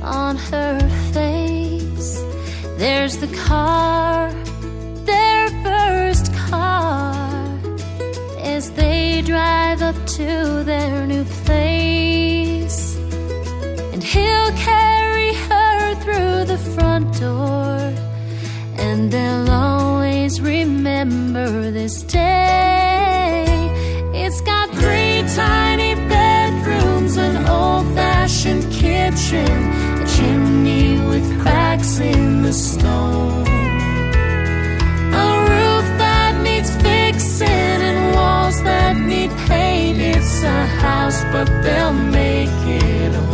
on 0.05 0.37
her 0.53 0.79
face. 1.13 2.23
There's 2.79 3.17
the 3.17 3.29
car 3.49 4.31
drive 9.31 9.81
up 9.81 10.07
to 10.07 10.65
their 10.65 11.07
new 11.07 11.25
place. 11.45 12.97
And 13.93 14.03
he'll 14.03 14.53
carry 14.71 15.33
her 15.49 15.95
through 16.03 16.37
the 16.53 16.59
front 16.75 17.07
door. 17.21 17.77
And 18.87 19.13
they'll 19.13 19.51
always 19.51 20.41
remember 20.41 21.71
this 21.71 22.03
day. 22.03 23.45
It's 24.23 24.41
got 24.41 24.69
three 24.81 25.23
tiny 25.37 25.95
bedrooms, 26.15 27.17
an 27.17 27.37
old 27.47 27.87
fashioned 27.95 28.67
kitchen, 28.73 29.53
a 30.03 30.07
chimney 30.15 30.99
with 31.11 31.27
cracks 31.41 32.01
in 32.01 32.43
the 32.43 32.53
stone. 32.53 33.40
House, 40.81 41.23
but 41.33 41.47
they'll 41.63 41.93
make 41.93 42.49
it 42.67 43.13
home. 43.15 43.30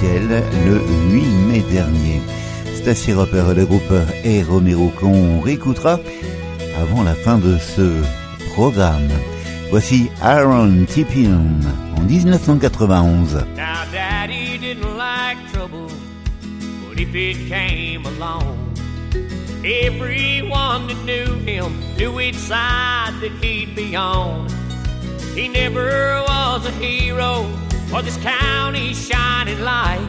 Ciel 0.00 0.28
le 0.66 0.80
8 1.10 1.24
mai 1.48 1.64
dernier. 1.72 2.20
Stacy 2.74 3.12
Roper 3.12 3.44
et 3.50 3.54
le 3.54 3.66
groupe 3.66 3.92
A. 3.92 4.50
Romero 4.50 4.88
qu'on 5.00 5.40
réécoutera 5.40 5.98
avant 6.78 7.02
la 7.02 7.14
fin 7.14 7.38
de 7.38 7.56
ce 7.58 8.02
programme. 8.54 9.08
Voici 9.70 10.10
Aaron 10.22 10.84
Tippin 10.86 11.60
en 11.96 12.02
1991. 12.02 13.44
Now, 13.56 13.84
Daddy 13.92 14.58
didn't 14.58 14.96
like 14.96 15.38
trouble, 15.52 15.88
but 16.88 17.00
if 17.00 17.14
it 17.14 17.48
came 17.48 18.04
along, 18.06 18.56
everyone 19.64 20.86
that 20.88 21.04
knew 21.04 21.38
him 21.44 21.72
knew 21.96 22.12
which 22.12 22.36
side 22.36 23.14
that 23.20 23.32
he'd 23.40 23.74
be 23.74 23.96
on. 23.96 24.46
He 25.34 25.48
never 25.48 26.22
was 26.28 26.66
a 26.66 26.70
hero 26.72 27.46
or 27.92 28.02
this 28.02 28.16
county's 28.18 29.08
shining 29.08 29.60
light, 29.60 30.08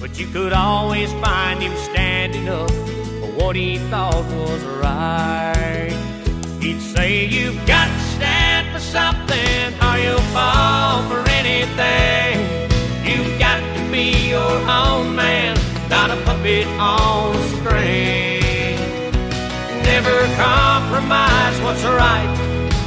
but 0.00 0.18
you 0.18 0.26
could 0.28 0.52
always 0.52 1.12
find 1.14 1.62
him 1.62 1.76
standing 1.76 2.48
up 2.48 2.70
for 2.70 3.30
what 3.38 3.56
he 3.56 3.78
thought 3.90 4.24
was 4.32 4.62
right. 4.64 5.92
He'd 6.60 6.80
say, 6.80 7.26
You've 7.26 7.66
got 7.66 7.86
to 7.86 8.00
stand 8.16 8.72
for 8.72 8.80
something 8.80 9.74
or 9.82 9.98
you'll 9.98 10.28
fall 10.32 11.02
for 11.08 11.28
anything. 11.30 12.70
You've 13.04 13.38
got 13.38 13.60
to 13.76 13.92
be 13.92 14.30
your 14.30 14.54
own 14.68 15.14
man, 15.14 15.56
not 15.88 16.10
a 16.10 16.16
puppet 16.22 16.66
on 16.78 17.36
a 17.36 17.48
string. 17.56 18.42
Never 19.82 20.18
compromise 20.36 21.60
what's 21.60 21.84
right 21.84 22.32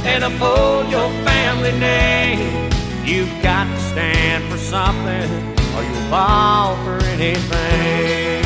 and 0.04 0.24
uphold 0.24 0.90
your 0.90 1.08
family 1.24 1.72
name. 1.78 2.72
You've 3.04 3.30
got 3.42 3.66
to 3.66 3.85
stand 3.96 4.44
for 4.52 4.58
something 4.58 5.30
or 5.74 5.82
you'll 5.82 6.10
fall 6.10 6.76
for 6.84 7.02
anything. 7.06 8.42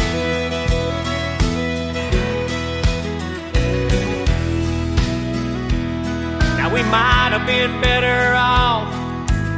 Now 6.57 6.73
we 6.73 6.83
might 6.85 7.31
have 7.35 7.45
been 7.49 7.81
better 7.81 8.33
off 8.37 8.95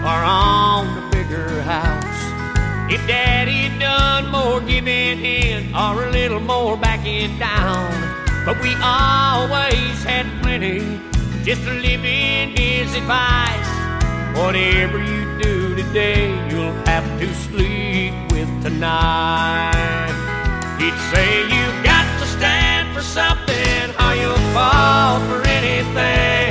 or 0.09 0.21
on 0.25 0.87
a 0.97 1.11
bigger 1.11 1.61
house 1.61 2.21
if 2.91 3.07
Daddy 3.07 3.69
had 3.69 3.79
done 3.79 4.33
more 4.33 4.63
giving 4.63 5.23
in 5.23 5.75
or 5.75 6.05
a 6.05 6.11
little 6.11 6.41
more 6.41 6.79
backing 6.79 7.39
down. 7.39 7.93
But 8.47 8.59
we 8.63 8.73
always 8.83 10.03
had 10.05 10.25
plenty 10.41 10.79
just 11.45 11.63
to 11.65 11.75
live 11.75 12.03
in 12.03 12.57
his 12.57 12.95
advice. 12.95 13.69
Whatever 14.35 14.99
you 14.99 15.22
today, 15.77 16.29
you'll 16.51 16.75
have 16.87 17.07
to 17.21 17.35
sleep 17.35 18.15
with 18.31 18.51
tonight. 18.63 20.11
He'd 20.79 20.99
say 21.13 21.43
you've 21.43 21.85
got 21.85 22.07
to 22.21 22.27
stand 22.27 22.95
for 22.95 23.03
something 23.03 23.85
or 24.03 24.15
you'll 24.15 24.47
fall 24.53 25.21
for 25.29 25.47
anything. 25.47 26.51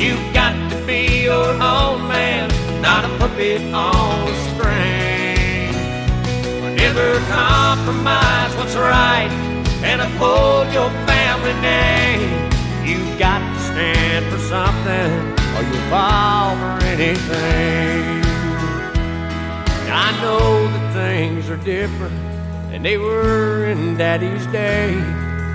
You've 0.00 0.32
got 0.32 0.54
to 0.70 0.76
be 0.86 1.24
your 1.24 1.50
own 1.60 2.08
man, 2.08 2.48
not 2.80 3.04
a 3.04 3.08
puppet 3.18 3.62
on 3.74 4.28
a 4.28 4.36
string. 4.50 5.72
Never 6.76 7.18
compromise 7.28 8.54
what's 8.56 8.76
right 8.76 9.30
and 9.82 10.00
uphold 10.00 10.72
your 10.72 10.90
family 11.06 11.54
name. 11.60 12.50
You've 12.86 13.18
got 13.18 13.40
to 13.40 13.60
stand 13.60 14.24
for 14.32 14.38
something 14.38 15.10
or 15.56 15.62
you'll 15.68 15.90
fall 15.90 16.56
for 16.56 16.84
anything. 16.86 18.17
I 19.90 20.12
know 20.20 20.68
that 20.68 20.92
things 20.92 21.48
are 21.48 21.56
different 21.56 22.14
than 22.70 22.82
they 22.82 22.98
were 22.98 23.66
in 23.66 23.96
Daddy's 23.96 24.46
day, 24.48 24.94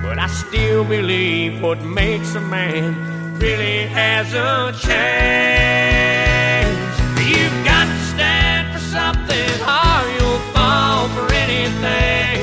but 0.01 0.17
I 0.17 0.27
still 0.27 0.83
believe 0.83 1.61
what 1.61 1.79
makes 1.81 2.33
a 2.33 2.41
man 2.41 3.37
really 3.37 3.85
hasn't 3.85 4.77
changed. 4.79 4.93
You've 7.21 7.65
got 7.65 7.85
to 7.85 7.99
stand 8.13 8.73
for 8.73 8.79
something 8.79 9.51
or 9.61 10.01
you'll 10.17 10.43
fall 10.53 11.07
for 11.09 11.31
anything. 11.33 12.41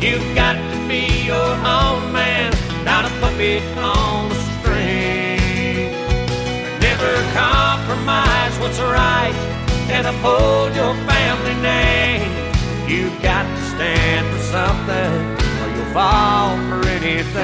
You've 0.00 0.34
got 0.34 0.54
to 0.54 0.88
be 0.88 1.24
your 1.26 1.52
own 1.78 2.10
man, 2.10 2.52
not 2.84 3.04
a 3.04 3.10
puppet 3.20 3.62
on 3.76 4.32
a 4.32 4.34
string. 4.56 5.92
Never 6.80 7.12
compromise 7.34 8.58
what's 8.60 8.80
right 8.80 9.47
and 9.90 10.06
uphold 10.06 10.74
your 10.74 10.94
family 11.06 11.54
name. 11.62 12.30
You've 12.88 13.20
got 13.22 13.44
to 13.44 13.62
stand 13.74 14.26
for 14.32 14.42
something 14.56 15.14
or 15.60 15.68
you'll 15.74 15.92
fall 15.92 16.56
for 16.68 16.86
anything. 16.88 17.38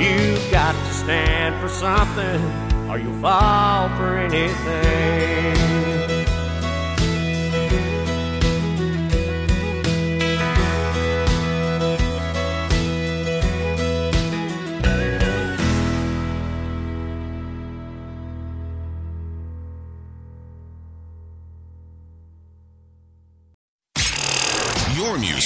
You've 0.00 0.50
got 0.50 0.74
to 0.74 0.92
stand 0.94 1.60
for 1.60 1.68
something 1.68 2.40
or 2.90 2.98
you'll 2.98 3.20
fall 3.20 3.88
for 3.96 4.18
anything. 4.18 6.01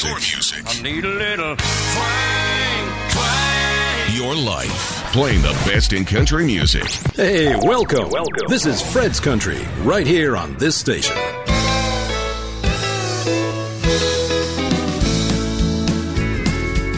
Music. 0.05 0.11
Your 0.11 0.37
music. 0.37 0.65
I 0.67 0.83
need 0.83 1.05
a 1.05 1.09
little 1.09 1.57
twang, 1.57 3.11
twang. 3.11 4.15
Your 4.15 4.35
life. 4.35 5.13
Playing 5.13 5.43
the 5.43 5.53
best 5.65 5.93
in 5.93 6.05
country 6.05 6.45
music. 6.45 6.85
Hey, 7.15 7.57
welcome. 7.57 8.11
Welcome. 8.11 8.49
This 8.49 8.67
is 8.67 8.83
Fred's 8.83 9.21
Country, 9.21 9.59
right 9.83 10.07
here 10.07 10.37
on 10.37 10.55
this 10.57 10.77
station. 10.77 11.17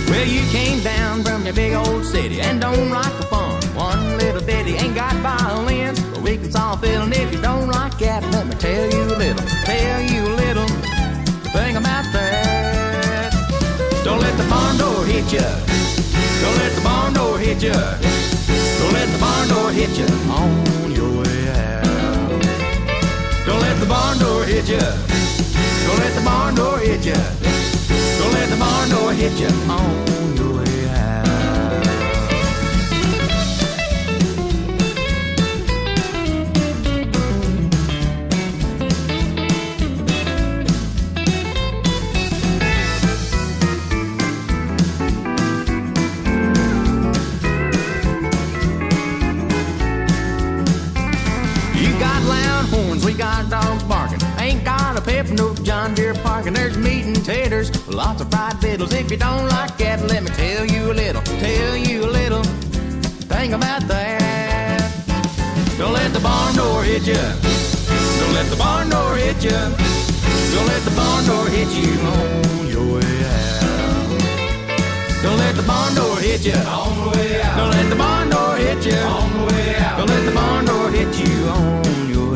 Well, 0.08 0.26
you 0.26 0.40
came 0.50 0.82
down 0.82 1.22
from 1.22 1.44
your 1.44 1.54
big 1.54 1.74
old 1.74 2.04
city 2.04 2.40
and 2.40 2.60
don't 2.60 2.90
like 2.90 3.16
the 3.18 3.26
fun. 3.26 3.62
One 3.76 4.18
little 4.18 4.42
bitty 4.42 4.74
ain't 4.74 4.96
got 4.96 5.14
violins, 5.16 6.00
but 6.00 6.22
we 6.22 6.36
can 6.36 6.50
solve 6.50 6.80
feeling 6.80 7.12
if 7.12 7.32
you 7.32 7.40
don't 7.40 7.68
like 7.68 7.96
that. 7.98 8.24
Let 8.32 8.46
me 8.48 8.54
tell 8.56 8.90
you 8.90 9.04
a 9.04 9.16
little, 9.16 9.46
tell 9.46 10.02
you 10.02 10.26
a 10.26 10.34
little 10.34 10.77
Don't 14.18 14.26
let 14.26 14.36
the 14.36 14.48
barn 14.50 14.76
door 14.78 15.04
hit 15.04 15.32
ya. 15.32 15.46
Don't 16.42 16.58
let 16.58 16.74
the 16.74 16.80
barn 16.82 17.12
door 17.14 17.38
hit 17.38 17.62
ya. 17.62 17.72
Don't 18.80 18.92
let 18.92 19.08
the 19.12 19.18
barn 19.20 19.48
door 19.48 19.70
hit 19.70 19.96
ya 19.96 20.06
on 20.34 20.90
your 20.90 21.22
way 21.22 21.48
out. 21.54 22.42
Don't 23.46 23.60
let 23.60 23.78
the 23.78 23.86
barn 23.86 24.18
door 24.18 24.42
hit 24.42 24.68
ya. 24.68 24.80
Don't 25.86 26.00
let 26.00 26.14
the 26.16 26.22
barn 26.24 26.56
door 26.56 26.78
hit 26.78 27.06
ya. 27.06 27.14
Don't 28.18 28.32
let 28.32 28.48
the 28.50 28.56
barn 28.56 28.88
door 28.90 29.12
hit 29.12 29.38
ya 29.38 29.50
on 29.70 30.36
your 30.36 30.48
way 30.48 30.54
out. 30.54 30.57
Taters, 57.28 57.68
lots 57.86 58.22
of 58.22 58.30
fried 58.30 58.58
fiddles. 58.58 58.94
If 58.94 59.10
you 59.10 59.18
don't 59.18 59.48
like 59.50 59.76
that, 59.76 60.00
let 60.08 60.22
me 60.22 60.30
tell 60.30 60.64
you 60.64 60.92
a 60.92 60.94
little, 60.94 61.20
tell 61.20 61.76
you 61.76 62.06
a 62.08 62.12
little 62.20 62.42
thing 63.32 63.52
about 63.52 63.82
that. 63.86 64.80
Don't 65.76 65.92
let 65.92 66.10
the 66.14 66.20
barn 66.20 66.56
door 66.56 66.82
hit 66.82 67.06
you. 67.06 67.24
Don't 68.20 68.34
let 68.38 68.48
the 68.48 68.56
barn 68.56 68.88
door 68.88 69.14
hit 69.16 69.44
you. 69.44 69.60
Don't 70.54 70.68
let 70.72 70.82
the 70.88 70.94
barn 70.96 71.26
door 71.26 71.46
hit 71.56 71.68
you 71.76 71.92
on 72.16 72.66
your 72.74 72.86
way 72.94 73.16
out. 73.36 74.08
Don't 75.22 75.38
let 75.44 75.54
the 75.54 75.66
barn 75.68 75.94
door 75.94 76.16
hit 76.16 76.40
ya. 76.46 76.56
On 76.80 76.96
the 76.96 77.18
way 77.18 77.42
out. 77.42 77.56
Don't 77.58 77.72
let 77.76 77.90
the 77.90 77.96
barn 77.96 78.30
door 78.30 78.56
hit 78.56 78.86
ya. 78.86 78.98
On 79.04 79.28
the 79.36 79.44
way 79.52 79.76
out. 79.76 79.98
Don't 79.98 80.08
let 80.08 80.24
the 80.24 80.32
barn 80.32 80.64
door 80.64 80.90
hit 80.90 81.12
you 81.20 81.36
on 81.48 82.08
your 82.08 82.27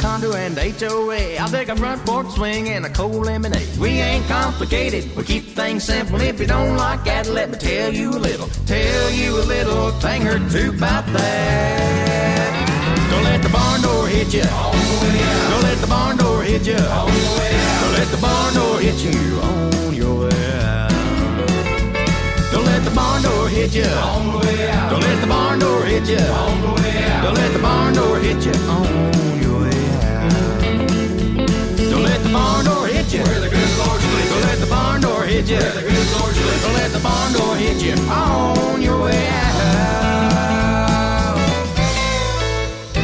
condo 0.00 0.32
and 0.32 0.56
HOA. 0.56 1.36
I'll 1.38 1.48
take 1.48 1.68
a 1.68 1.76
front 1.76 2.04
porch 2.06 2.30
swing 2.30 2.70
and 2.70 2.86
a 2.86 2.90
cold 2.90 3.26
lemonade. 3.26 3.68
We 3.78 4.00
ain't 4.00 4.26
complicated, 4.26 5.14
we 5.16 5.22
keep 5.24 5.44
things 5.44 5.84
simple. 5.84 6.20
If 6.20 6.40
you 6.40 6.46
don't 6.46 6.76
like 6.76 7.04
that, 7.04 7.26
let 7.26 7.50
me 7.50 7.58
tell 7.58 7.92
you 7.92 8.10
a 8.10 8.20
little, 8.28 8.48
tell 8.66 9.10
you 9.10 9.36
a 9.36 9.44
little 9.44 9.90
thing 10.00 10.26
or 10.26 10.38
two 10.48 10.70
about 10.70 11.04
that. 11.06 13.10
Don't 13.10 13.24
let 13.24 13.42
the 13.42 13.50
barn 13.50 13.82
door 13.82 14.06
hit 14.08 14.32
you. 14.32 14.42
Don't 14.42 15.62
let 15.62 15.78
the 15.80 15.86
barn 15.86 16.16
door 16.16 16.42
hit 16.42 16.66
you. 16.66 16.76
Don't 16.76 17.92
let 17.98 18.08
the 18.08 18.18
barn 18.20 18.54
door 18.54 18.78
hit 18.80 19.04
you 19.04 19.40
on 19.40 19.94
your 19.94 20.20
way 20.20 20.60
out. 20.62 20.90
Don't 22.52 22.64
let 22.64 22.84
the 22.84 22.90
barn 22.94 23.22
door 23.22 23.48
hit 23.48 23.74
you. 23.74 23.84
Don't 24.90 25.02
let 25.02 25.20
the 25.20 25.26
barn 25.26 25.58
door 25.58 25.84
hit 25.84 26.08
you. 26.08 26.16
Don't 26.16 27.34
let 27.34 27.52
the 27.52 27.58
barn 27.60 27.94
door 27.94 28.18
hit 28.18 28.44
you 28.46 28.52
on 28.68 29.42
your 29.42 29.49
the 32.30 32.38
barn 32.38 32.64
door 32.64 32.86
hit 32.86 33.12
you. 33.12 33.22
Where 33.22 33.40
the 33.40 33.48
good 33.48 33.78
Lord 33.78 34.00
sleeps. 34.00 34.30
Don't 34.30 34.42
let 34.42 34.58
the 34.60 34.66
barn 34.66 35.00
door 35.00 35.24
hit 35.24 35.48
you. 35.48 35.56
Where 35.58 35.72
the 35.72 35.82
good 35.82 36.08
Lord 36.14 36.34
sleeps. 36.34 36.62
Don't 36.62 36.74
let 36.74 36.92
the 36.92 37.00
barn 37.00 37.32
door 37.32 37.56
hit 37.56 37.82
you 37.82 37.94
on 38.08 38.82
your 38.82 39.02
way 39.02 39.28
out. 39.28 39.50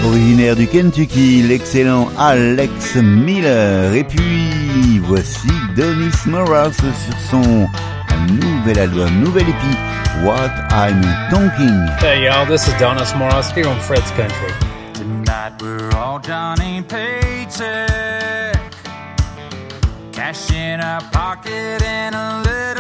Originaire 0.04 0.54
du 0.54 0.66
Kentucky, 0.68 1.42
l'excellent 1.42 2.08
Alex 2.18 2.94
Miller. 2.96 3.94
Et 3.94 4.04
puis, 4.04 5.00
voici 5.00 5.48
Donis 5.76 6.26
Morales 6.26 6.72
sur 6.74 6.94
son 7.30 7.68
nouvel 8.28 8.78
album, 8.78 9.20
nouvel 9.20 9.48
épi, 9.48 9.76
What 10.24 10.53
I'm 10.70 11.03
Talking. 11.30 11.88
Hey 12.01 12.24
y'all, 12.24 12.46
this 12.46 12.66
is 12.68 12.74
Donis 12.74 13.12
Morris 13.18 13.51
here 13.53 13.68
on 13.68 13.78
Fred's 13.80 14.11
Country. 14.12 14.53
Tonight 14.94 15.61
we're 15.61 15.90
all 15.96 16.20
Johnny 16.20 16.82
Paycheck. 16.82 18.05
Cash 20.27 20.51
in 20.51 20.81
our 20.81 21.01
pocket 21.12 21.81
and 21.85 22.12
a 22.16 22.43
little 22.43 22.76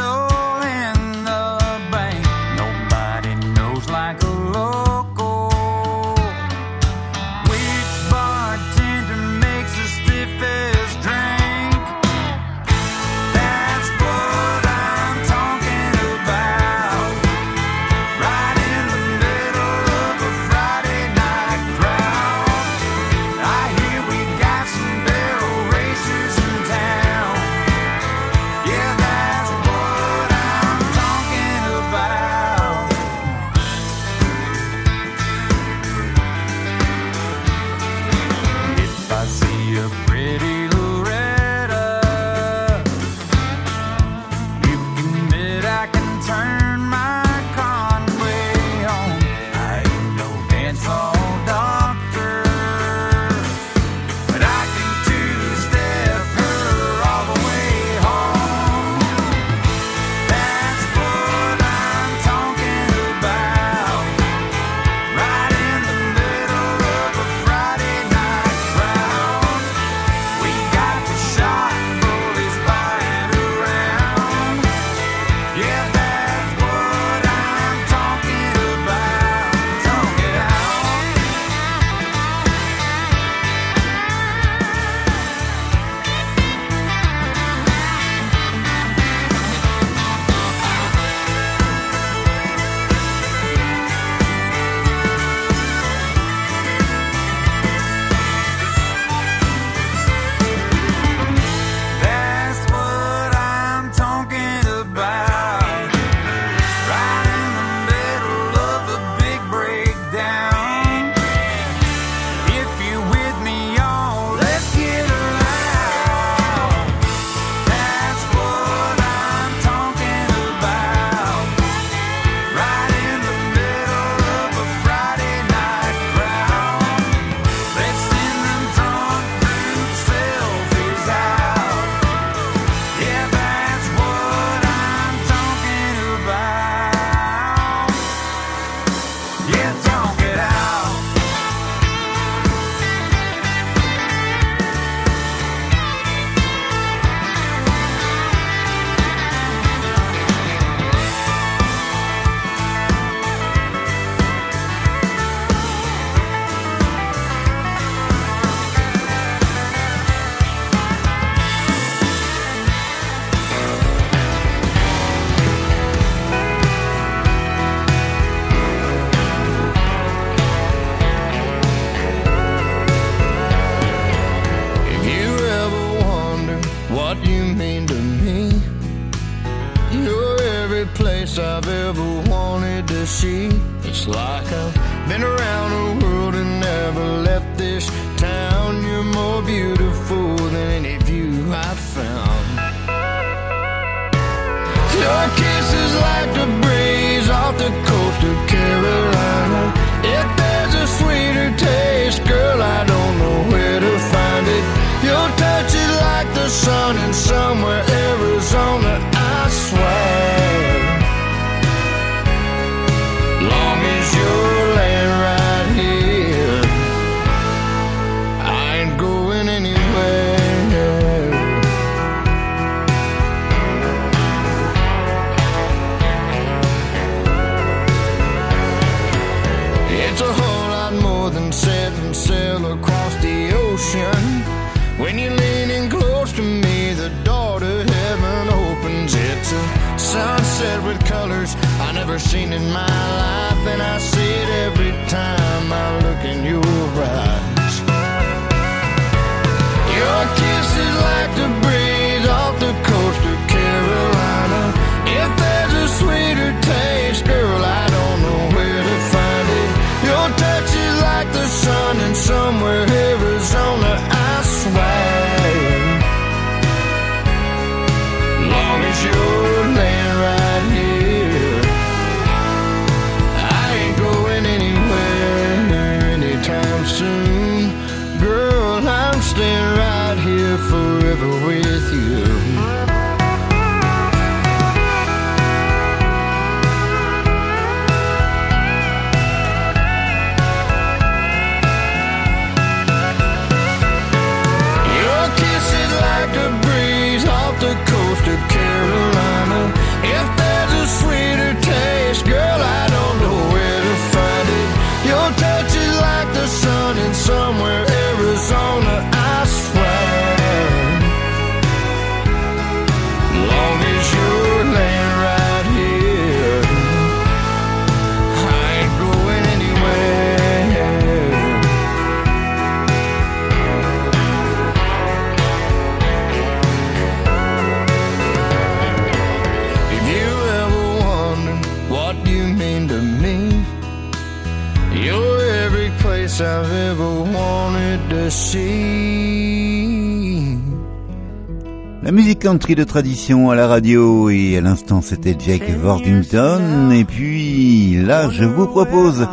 musique 342.36 342.42
country 342.42 342.74
de 342.74 342.84
tradition 342.84 343.50
à 343.50 343.54
la 343.54 343.66
radio 343.66 344.28
et 344.28 344.56
à 344.58 344.60
l'instant 344.60 345.00
c'était 345.00 345.36
Jake 345.38 345.70
Worthington 345.82 346.90
et 346.90 347.04
puis 347.04 348.02
là 348.04 348.28
je 348.30 348.44
vous 348.44 348.66
propose 348.66 349.26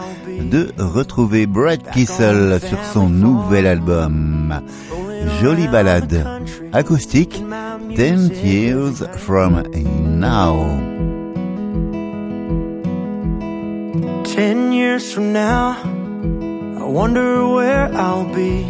de 0.51 0.69
retrouver 0.77 1.45
Brad 1.45 1.81
Kissel 1.91 2.59
sur 2.65 2.77
son 2.93 3.09
nouvel 3.09 3.67
album. 3.67 4.61
Jolie 5.41 5.67
balade 5.67 6.25
acoustique 6.71 7.43
Ten 7.95 8.29
Years 8.43 9.03
From 9.17 9.63
Now. 10.05 10.65
Ten 14.23 14.71
years 14.71 15.11
from 15.13 15.33
now, 15.33 15.75
I 16.79 16.85
wonder 16.85 17.47
where 17.47 17.91
I'll 17.93 18.33
be. 18.33 18.65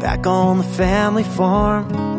Back 0.00 0.26
on 0.26 0.58
the 0.58 0.64
family 0.64 1.24
farm, 1.24 2.09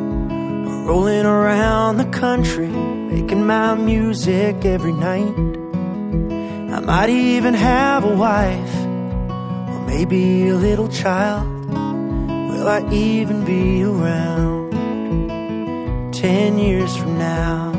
rolling 0.86 1.26
around 1.26 1.98
the 1.98 2.06
country, 2.06 2.68
making 2.68 3.46
my 3.46 3.76
music 3.76 4.66
every 4.66 4.94
night. 4.94 5.36
I 6.76 6.80
might 6.80 7.10
even 7.10 7.54
have 7.54 8.04
a 8.04 8.16
wife, 8.16 8.76
or 9.72 9.82
maybe 9.86 10.48
a 10.50 10.56
little 10.56 10.88
child. 10.88 11.48
Will 11.70 12.68
I 12.68 12.88
even 12.92 13.46
be 13.46 13.84
around 13.84 14.72
ten 16.14 16.58
years 16.58 16.96
from 16.96 17.18
now? 17.18 17.72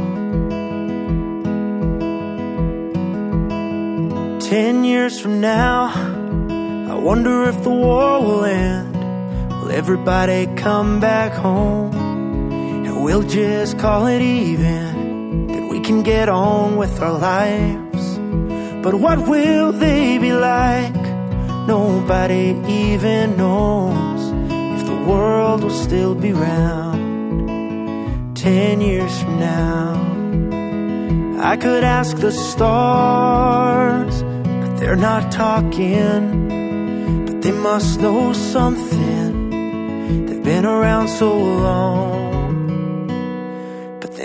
Ten 4.40 4.84
years 4.84 5.18
from 5.18 5.40
now, 5.40 5.90
I 6.90 6.94
wonder 6.94 7.44
if 7.44 7.62
the 7.62 7.70
war 7.70 8.20
will 8.20 8.44
end. 8.44 8.94
Will 9.62 9.70
everybody 9.70 10.46
come 10.56 11.00
back 11.00 11.32
home? 11.32 12.01
We'll 13.02 13.24
just 13.24 13.80
call 13.80 14.06
it 14.06 14.22
even. 14.22 15.48
That 15.48 15.68
we 15.68 15.80
can 15.80 16.04
get 16.04 16.28
on 16.28 16.76
with 16.76 17.00
our 17.00 17.18
lives. 17.18 18.18
But 18.80 18.94
what 18.94 19.26
will 19.26 19.72
they 19.72 20.18
be 20.18 20.32
like? 20.32 20.94
Nobody 21.66 22.56
even 22.68 23.36
knows 23.36 24.20
if 24.78 24.86
the 24.86 25.04
world 25.04 25.64
will 25.64 25.78
still 25.86 26.14
be 26.14 26.32
round. 26.32 28.36
Ten 28.36 28.80
years 28.80 29.20
from 29.20 29.40
now, 29.40 31.40
I 31.42 31.56
could 31.56 31.82
ask 31.82 32.16
the 32.18 32.30
stars 32.30 34.22
but 34.22 34.76
they're 34.78 35.02
not 35.10 35.32
talking. 35.32 37.26
But 37.26 37.42
they 37.42 37.50
must 37.50 38.00
know 38.00 38.32
something. 38.32 39.50
They've 40.26 40.44
been 40.44 40.64
around 40.64 41.08
so 41.08 41.36
long. 41.36 42.21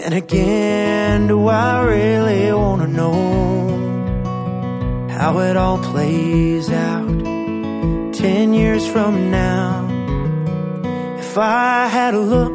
Then 0.07 0.23
again, 0.23 1.27
do 1.27 1.49
I 1.49 1.81
really 1.83 2.53
want 2.53 2.81
to 2.81 2.87
know 2.87 3.11
how 5.09 5.39
it 5.39 5.57
all 5.57 5.79
plays 5.79 6.69
out 6.69 7.23
ten 8.13 8.53
years 8.53 8.87
from 8.87 9.29
now? 9.29 9.85
If 11.19 11.37
I 11.37 11.87
had 11.87 12.13
a 12.13 12.21
look, 12.21 12.53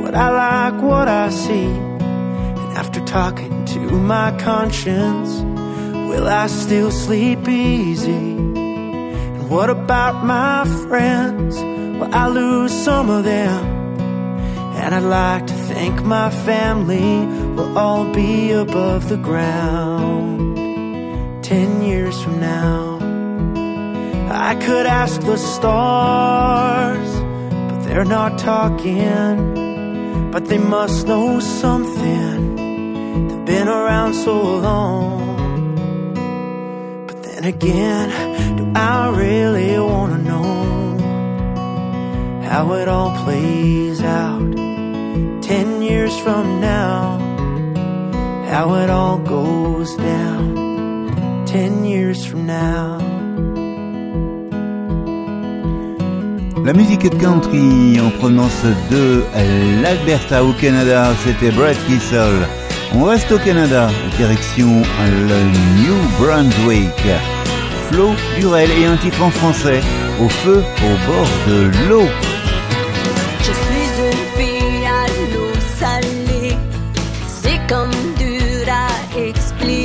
what 0.00 0.14
I 0.14 0.30
like, 0.30 0.80
what 0.80 1.08
I 1.08 1.30
see, 1.30 1.70
and 2.60 2.72
after 2.78 3.00
talking 3.04 3.64
to 3.74 3.80
my 3.98 4.30
conscience, 4.38 5.40
Will 6.08 6.28
I 6.28 6.46
still 6.46 6.92
sleep 6.92 7.48
easy? 7.48 8.12
And 8.12 9.50
what 9.50 9.70
about 9.70 10.24
my 10.24 10.64
friends? 10.86 11.56
Will 11.98 12.14
I 12.14 12.28
lose 12.28 12.72
some 12.72 13.10
of 13.10 13.24
them? 13.24 13.64
And 14.80 14.94
I'd 14.94 15.02
like 15.02 15.48
to 15.48 15.57
Thank 15.78 16.02
my 16.02 16.28
family, 16.28 17.24
we'll 17.54 17.78
all 17.78 18.12
be 18.12 18.50
above 18.50 19.08
the 19.08 19.16
ground. 19.16 20.56
Ten 21.44 21.82
years 21.82 22.20
from 22.20 22.40
now, 22.40 22.98
I 24.28 24.56
could 24.56 24.86
ask 24.86 25.20
the 25.20 25.36
stars, 25.36 27.10
but 27.68 27.84
they're 27.84 28.04
not 28.04 28.40
talking. 28.40 30.32
But 30.32 30.46
they 30.46 30.58
must 30.58 31.06
know 31.06 31.38
something. 31.38 32.56
They've 33.28 33.44
been 33.44 33.68
around 33.68 34.14
so 34.14 34.34
long. 34.68 35.76
But 37.06 37.22
then 37.22 37.44
again, 37.44 38.56
do 38.56 38.64
I 38.74 39.10
really 39.10 39.78
wanna 39.78 40.18
know 40.18 40.98
how 42.48 42.72
it 42.72 42.88
all 42.88 43.12
plays 43.22 44.02
out? 44.02 44.57
ten 45.48 45.80
years 45.80 46.14
from 46.18 46.60
now, 46.60 47.18
how 48.50 48.74
it 48.74 48.90
all 48.90 49.16
goes 49.16 49.96
down 49.96 51.44
ten 51.46 51.86
years 51.86 52.22
from 52.26 52.46
now. 52.46 52.98
La 56.66 56.74
musique 56.74 57.08
country 57.18 57.98
en 57.98 58.10
provenance 58.18 58.62
de 58.90 59.22
l'Alberta 59.82 60.44
au 60.44 60.52
Canada, 60.52 61.14
c'était 61.24 61.50
Brad 61.50 61.76
Kissel. 61.86 62.46
On 62.94 63.04
reste 63.04 63.32
au 63.32 63.38
Canada, 63.38 63.88
direction 64.18 64.82
le 65.28 65.38
New 65.80 65.96
Brunswick. 66.18 67.04
Flo 67.88 68.10
Durel 68.38 68.68
et 68.82 68.84
un 68.84 68.98
titre 68.98 69.22
en 69.22 69.30
français, 69.30 69.80
au 70.20 70.28
feu 70.28 70.62
au 70.88 71.10
bord 71.10 71.30
de 71.48 71.88
l'eau. 71.88 72.37
explique. 79.18 79.77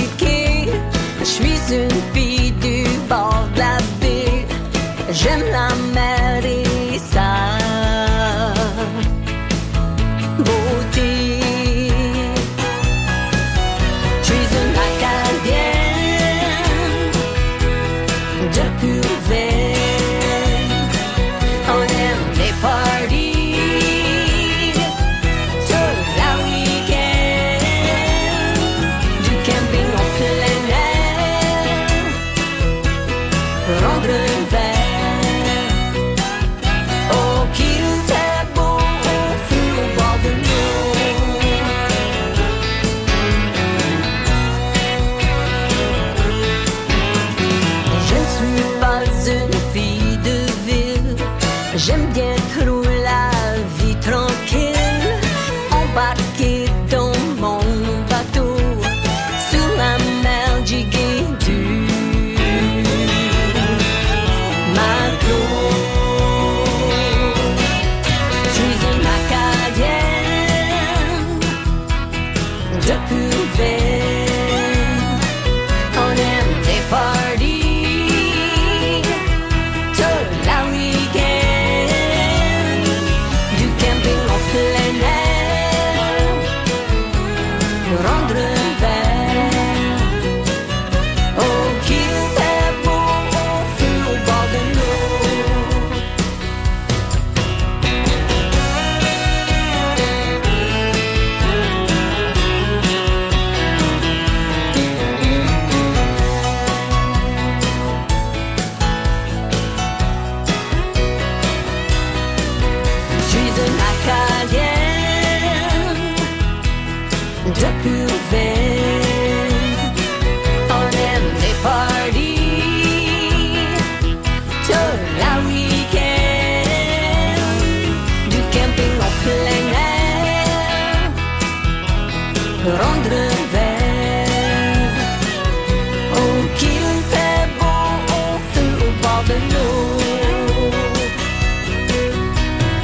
l'eau, 136.24 136.48
qu'il 136.58 136.88
fait 137.12 137.48
bon 137.60 137.86
au 138.20 138.30
feu 138.54 138.72
au 138.86 138.92
bord 139.02 139.24
de 139.28 139.38
l'eau. 139.52 139.78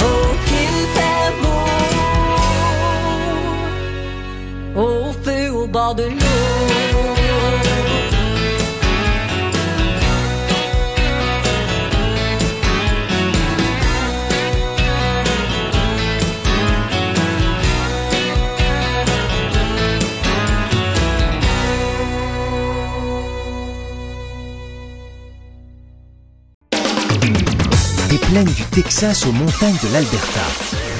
Oh, 0.01 0.27
qu'il 0.47 0.77
fait 0.95 1.29
bon 1.43 1.61
au 4.81 5.13
feu 5.23 5.43
au 5.51 5.67
bord 5.67 5.95
de 5.95 6.03
l'eau. 6.03 6.18
Texas 28.99 29.25
aux 29.27 29.31
montagnes 29.31 29.77
de 29.81 29.93
l'Alberta, 29.93 30.41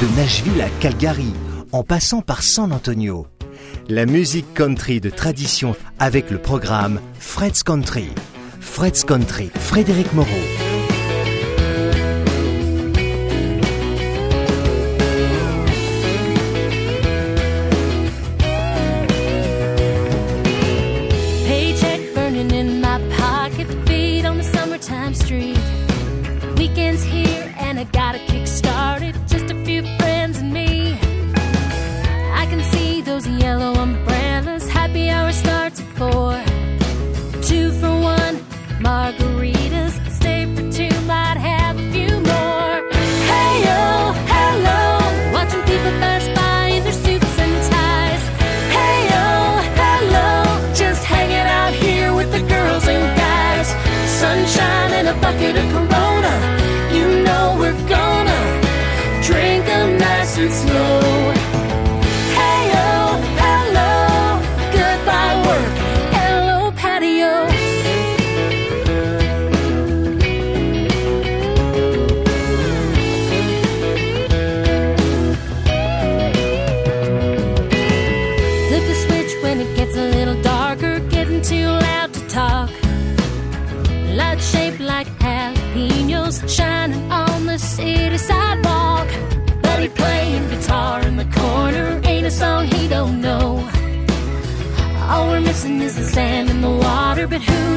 de 0.01 0.15
Nashville 0.15 0.61
à 0.61 0.69
Calgary, 0.79 1.33
en 1.73 1.83
passant 1.83 2.21
par 2.21 2.43
San 2.43 2.71
Antonio. 2.71 3.27
La 3.89 4.05
musique 4.05 4.53
country 4.53 5.01
de 5.01 5.09
tradition 5.09 5.75
avec 5.99 6.31
le 6.31 6.37
programme 6.37 7.01
Fred's 7.19 7.61
Country. 7.61 8.07
Fred's 8.61 9.03
Country, 9.03 9.51
Frédéric 9.53 10.13
Moreau. 10.13 10.68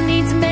Needs 0.05 0.42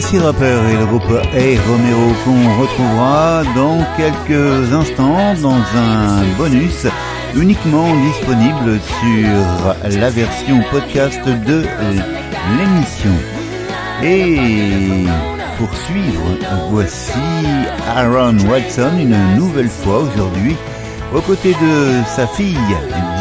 Stacy 0.00 0.18
Rapper 0.18 0.58
et 0.72 0.76
le 0.76 0.86
groupe 0.86 1.08
A 1.08 1.70
Romero 1.70 2.12
qu'on 2.24 2.60
retrouvera 2.60 3.44
dans 3.54 3.78
quelques 3.96 4.72
instants 4.72 5.34
dans 5.40 5.62
un 5.78 6.24
bonus 6.36 6.88
uniquement 7.36 7.94
disponible 8.02 8.80
sur 8.80 10.00
la 10.00 10.10
version 10.10 10.64
podcast 10.72 11.20
de 11.24 11.62
l'émission. 12.58 13.12
Et 14.02 15.06
pour 15.58 15.72
suivre, 15.76 16.24
voici 16.70 17.12
Aaron 17.96 18.38
Watson 18.50 18.98
une 18.98 19.36
nouvelle 19.36 19.68
fois 19.68 19.98
aujourd'hui 20.00 20.56
aux 21.14 21.20
côtés 21.20 21.54
de 21.54 22.02
sa 22.16 22.26
fille 22.26 22.58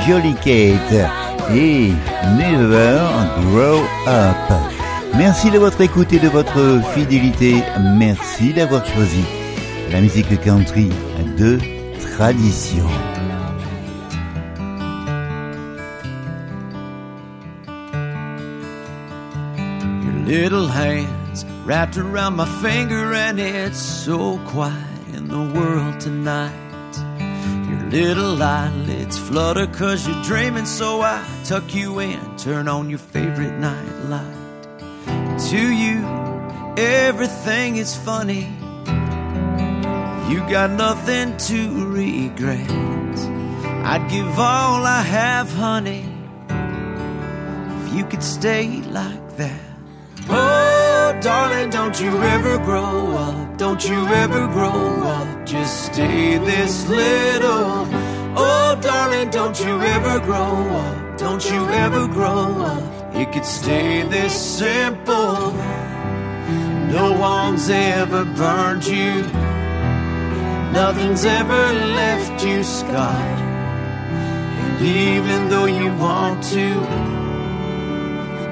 Jolly 0.08 0.34
Kate 0.44 1.08
et 1.54 1.92
Never 2.36 2.98
Grow 3.52 3.84
Up. 4.08 4.33
Merci 5.16 5.52
de 5.52 5.60
votre 5.60 5.80
écoute 5.82 6.12
et 6.12 6.20
de 6.20 6.28
votre 6.28 6.82
fidélité. 6.96 7.64
Merci 7.98 8.52
d'avoir 8.52 8.84
choisi 8.84 9.24
la 9.92 10.02
musique 10.02 10.42
country 10.42 10.90
de 11.38 11.60
tradition. 12.16 12.88
Your 20.04 20.14
little 20.26 20.68
hands 20.68 21.46
wrapped 21.64 21.98
around 21.98 22.36
my 22.36 22.46
finger, 22.62 23.14
and 23.14 23.40
it's 23.40 23.78
so 23.78 24.40
quiet 24.48 24.74
in 25.16 25.28
the 25.28 25.60
world 25.60 26.00
tonight. 26.00 26.52
Your 27.70 27.90
little 27.92 28.42
eyelids 28.42 29.20
flutter 29.20 29.68
cause 29.68 30.08
you're 30.08 30.24
dreaming, 30.24 30.66
so 30.66 31.02
I 31.02 31.24
tuck 31.44 31.76
you 31.76 32.00
in, 32.00 32.20
turn 32.38 32.68
on 32.68 32.90
your 32.90 33.00
favorite 33.00 33.60
night 33.60 34.10
light. 34.10 34.43
To 35.50 35.72
you, 35.72 36.00
everything 36.78 37.76
is 37.76 37.96
funny. 37.96 38.48
You 40.30 40.40
got 40.50 40.72
nothing 40.72 41.38
to 41.50 41.86
regret. 41.88 42.70
I'd 43.86 44.08
give 44.10 44.40
all 44.40 44.86
I 44.86 45.02
have, 45.02 45.52
honey, 45.54 46.06
if 47.82 47.94
you 47.94 48.06
could 48.06 48.24
stay 48.24 48.82
like 48.84 49.38
that. 49.38 49.62
Oh, 50.30 51.20
darling, 51.22 51.70
don't 51.70 52.00
you 52.00 52.10
ever 52.24 52.58
grow 52.60 53.12
up. 53.18 53.58
Don't 53.58 53.88
you 53.88 54.08
ever 54.08 54.48
grow 54.48 55.04
up. 55.04 55.46
Just 55.46 55.94
stay 55.94 56.38
this 56.38 56.88
little. 56.88 58.03
Oh, 58.36 58.78
darling, 58.82 59.30
don't 59.30 59.60
you 59.60 59.82
ever 59.82 60.20
grow 60.20 60.54
up. 60.84 61.18
Don't 61.18 61.46
you 61.50 61.68
ever 61.70 62.08
grow 62.08 62.62
up. 62.64 63.16
It 63.16 63.32
could 63.32 63.46
stay 63.46 64.02
this 64.04 64.34
simple. 64.34 65.54
No 66.92 67.16
one's 67.20 67.70
ever 67.70 68.26
burned 68.26 68.86
you. 68.86 69.22
Nothing's 70.74 71.26
ever 71.26 71.74
left 72.02 72.44
you 72.44 72.64
scarred. 72.64 73.40
And 74.64 74.82
even 74.86 75.50
though 75.50 75.66
you 75.66 75.96
want 75.98 76.44
to, 76.46 76.74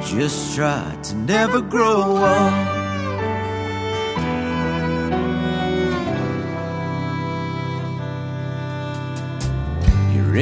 just 0.06 0.56
try 0.56 0.96
to 1.04 1.16
never 1.16 1.62
grow 1.62 2.18
up. 2.18 2.71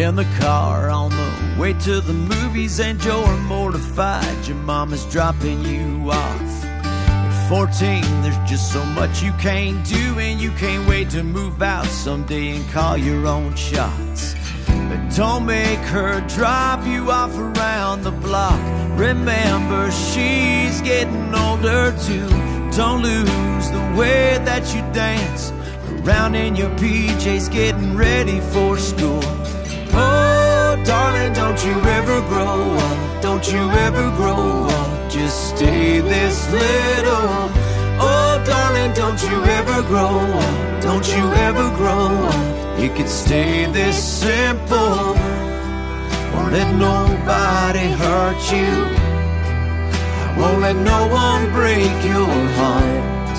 In 0.02 0.16
the 0.16 0.26
car 0.40 0.90
on 0.90 1.10
the 1.12 1.60
way 1.60 1.74
to 1.74 2.00
the 2.00 2.14
movies, 2.14 2.80
and 2.80 3.04
you're 3.04 3.38
mortified. 3.38 4.48
Your 4.48 4.56
mama's 4.58 5.06
dropping 5.06 5.64
you 5.66 6.10
off. 6.10 6.64
At 6.64 7.50
14, 7.50 8.02
there's 8.22 8.50
just 8.50 8.72
so 8.72 8.84
much 8.86 9.22
you 9.22 9.34
can't 9.34 9.84
do, 9.86 10.20
and 10.20 10.40
you 10.40 10.52
can't 10.52 10.88
wait 10.88 11.10
to 11.10 11.24
move 11.24 11.62
out 11.62 11.86
someday 11.86 12.56
and 12.56 12.70
call 12.70 12.98
your 12.98 13.28
own 13.28 13.56
shots. 13.56 14.36
But 14.68 15.16
don't 15.16 15.46
make 15.46 15.80
her 15.80 16.22
drop 16.30 16.86
you 16.86 17.12
off 17.12 17.36
around 17.38 18.04
the 18.04 18.12
block. 18.12 18.60
Remember, 18.98 19.92
she's 19.92 20.82
getting 20.82 21.36
older 21.36 21.92
too. 22.08 22.30
Don't 22.72 23.02
lose 23.02 23.72
the 23.72 23.96
way 23.98 24.40
that 24.46 24.64
you 24.74 24.82
dance 24.94 25.52
around 26.06 26.36
in 26.36 26.56
your 26.56 26.70
PJs, 26.78 27.52
getting 27.52 27.98
ready 27.98 28.40
for 28.40 28.78
school. 28.78 29.39
Oh, 29.94 30.82
darling, 30.86 31.34
don't 31.34 31.64
you 31.66 31.76
ever 31.98 32.22
grow 32.28 32.62
up. 32.88 33.22
Don't 33.22 33.52
you 33.52 33.70
ever 33.72 34.10
grow 34.16 34.68
up. 34.68 35.12
Just 35.12 35.56
stay 35.56 36.00
this 36.00 36.50
little. 36.52 37.50
Oh, 38.02 38.42
darling, 38.46 38.94
don't 38.94 39.22
you 39.24 39.44
ever 39.44 39.82
grow 39.84 40.20
up. 40.46 40.82
Don't 40.82 41.08
you 41.08 41.24
ever 41.48 41.70
grow 41.76 42.08
up. 42.34 42.80
You 42.80 42.90
could 42.90 43.10
stay 43.10 43.66
this 43.72 43.98
simple. 44.22 45.16
Won't 46.34 46.54
let 46.54 46.74
nobody 46.76 47.88
hurt 48.02 48.42
you. 48.52 48.74
Won't 50.42 50.62
let 50.62 50.76
no 50.78 51.08
one 51.08 51.52
break 51.52 51.92
your 52.06 52.32
heart. 52.58 53.38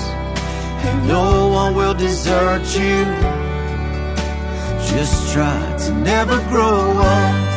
And 0.85 1.07
no 1.07 1.47
one 1.47 1.75
will 1.75 1.93
desert 1.93 2.65
you. 2.77 3.40
Just 4.91 5.33
try 5.33 5.77
to 5.77 5.91
never 5.93 6.37
grow 6.49 6.97
up. 6.97 7.51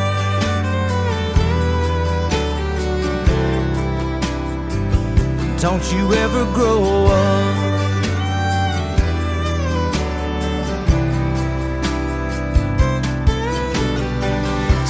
Don't 5.61 5.93
you 5.93 6.12
ever 6.14 6.45
grow 6.55 7.07
up. 7.07 7.74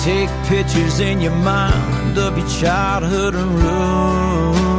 Take 0.05 0.29
pictures 0.47 1.01
in 1.01 1.23
your 1.23 1.35
mind 1.37 2.19
of 2.19 2.37
your 2.37 2.47
childhood 2.49 3.35
room. 3.35 4.74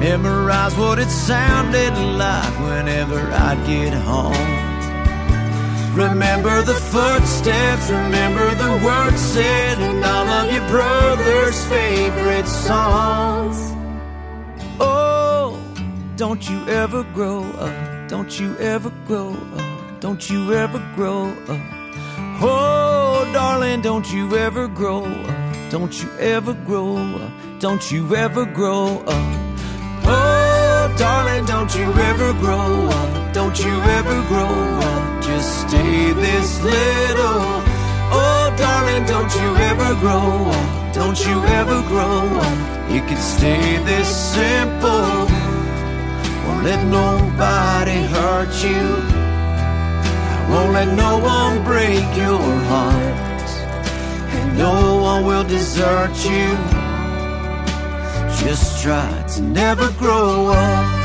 Memorize 0.00 0.74
what 0.76 0.98
it 0.98 1.10
sounded 1.10 1.92
like 2.16 2.58
whenever 2.60 3.20
I'd 3.20 3.62
get 3.66 3.92
home. 3.92 4.32
Remember 5.94 6.62
the 6.62 6.72
footsteps, 6.72 7.90
remember 7.90 8.54
the 8.54 8.82
words 8.82 9.20
said, 9.20 9.78
and 9.78 10.02
all 10.02 10.26
of 10.26 10.50
your 10.50 10.66
brother's 10.68 11.62
favorite 11.66 12.46
songs. 12.46 13.58
Oh, 14.80 15.60
don't 16.16 16.48
you 16.48 16.66
ever 16.66 17.02
grow 17.12 17.42
up, 17.42 18.08
don't 18.08 18.40
you 18.40 18.56
ever 18.56 18.90
grow 19.06 19.36
up, 19.56 20.00
don't 20.00 20.30
you 20.30 20.54
ever 20.54 20.78
grow 20.94 21.28
up. 21.46 21.60
Oh, 22.42 23.30
darling, 23.34 23.82
don't 23.82 24.10
you 24.10 24.34
ever 24.38 24.66
grow 24.66 25.04
up, 25.04 25.70
don't 25.70 26.02
you 26.02 26.10
ever 26.18 26.54
grow 26.54 26.96
up, 26.96 27.60
don't 27.60 27.92
you 27.92 28.16
ever 28.16 28.46
grow 28.46 29.04
up. 29.06 29.49
Oh, 30.12 30.94
darling, 30.98 31.44
don't 31.46 31.72
you 31.78 31.86
ever 32.10 32.32
grow 32.44 32.88
up, 32.98 33.32
don't 33.32 33.58
you 33.64 33.74
ever 33.98 34.16
grow 34.30 34.56
up, 34.90 35.22
just 35.22 35.68
stay 35.68 36.12
this 36.12 36.60
little. 36.62 37.42
Oh, 38.12 38.52
darling, 38.58 39.04
don't 39.06 39.32
you 39.40 39.48
ever 39.70 39.94
grow 40.00 40.28
up, 40.58 40.94
don't 40.94 41.18
you 41.26 41.36
ever 41.60 41.78
grow 41.92 42.20
up, 42.48 42.58
You 42.90 43.00
could 43.02 43.22
stay 43.36 43.78
this 43.90 44.08
simple. 44.34 45.28
won't 46.44 46.64
let 46.64 46.82
nobody 47.00 47.98
hurt 48.14 48.52
you. 48.66 48.84
Won't 50.50 50.72
let 50.72 50.88
no 50.96 51.18
one 51.18 51.62
break 51.62 52.04
your 52.16 52.42
heart. 52.70 53.50
And 54.36 54.58
no 54.58 54.96
one 54.96 55.24
will 55.24 55.44
desert 55.44 56.16
you. 56.24 56.79
Just 58.42 58.82
try 58.82 59.24
to 59.34 59.42
never 59.42 59.90
grow 59.92 60.48
up. 60.48 61.00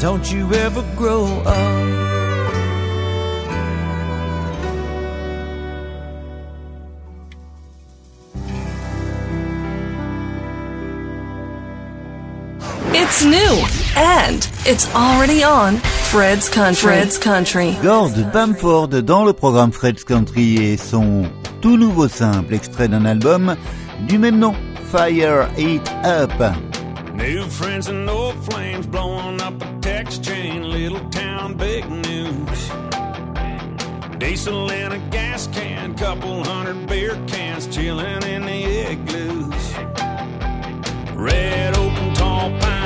Don't 0.00 0.30
you 0.32 0.52
ever 0.52 0.82
grow 0.96 1.24
up. 1.46 2.14
It's 12.92 13.24
new 13.24 13.54
and 13.96 14.48
it's 14.66 14.94
already 14.94 15.42
on 15.42 15.76
Fred's 15.76 16.48
Country. 16.48 16.88
Fred's 16.88 17.18
Country. 17.18 17.76
Gord 17.82 18.14
Bamford 18.32 19.02
dans 19.02 19.24
le 19.24 19.32
programme 19.32 19.72
Fred's 19.72 20.04
Country 20.04 20.56
et 20.56 20.76
son 20.76 21.30
tout 21.64 21.78
nouveau 21.78 22.08
simple 22.08 22.52
extrait 22.52 22.88
d'un 22.88 23.06
album 23.06 23.56
du 24.06 24.18
même 24.18 24.38
nom, 24.38 24.54
Fire 24.92 25.48
It 25.56 25.90
Up. 26.04 26.30
New 27.14 27.42
friends 27.48 27.88
and 27.88 28.06
old 28.06 28.34
flames 28.44 28.86
blowing 28.86 29.40
up 29.40 29.54
a 29.62 29.80
text 29.80 30.22
chain, 30.22 30.70
little 30.70 31.00
town 31.08 31.54
big 31.56 31.88
news. 31.88 32.70
Diesel 34.18 34.70
in 34.72 34.92
a 34.92 34.98
gas 35.10 35.48
can, 35.54 35.94
couple 35.94 36.44
hundred 36.44 36.86
beer 36.86 37.16
cans 37.26 37.66
chilling 37.74 38.22
in 38.24 38.42
the 38.42 38.90
igloos. 38.90 39.74
Red 41.14 41.78
open 41.78 42.12
tall 42.12 42.50
pine 42.60 42.83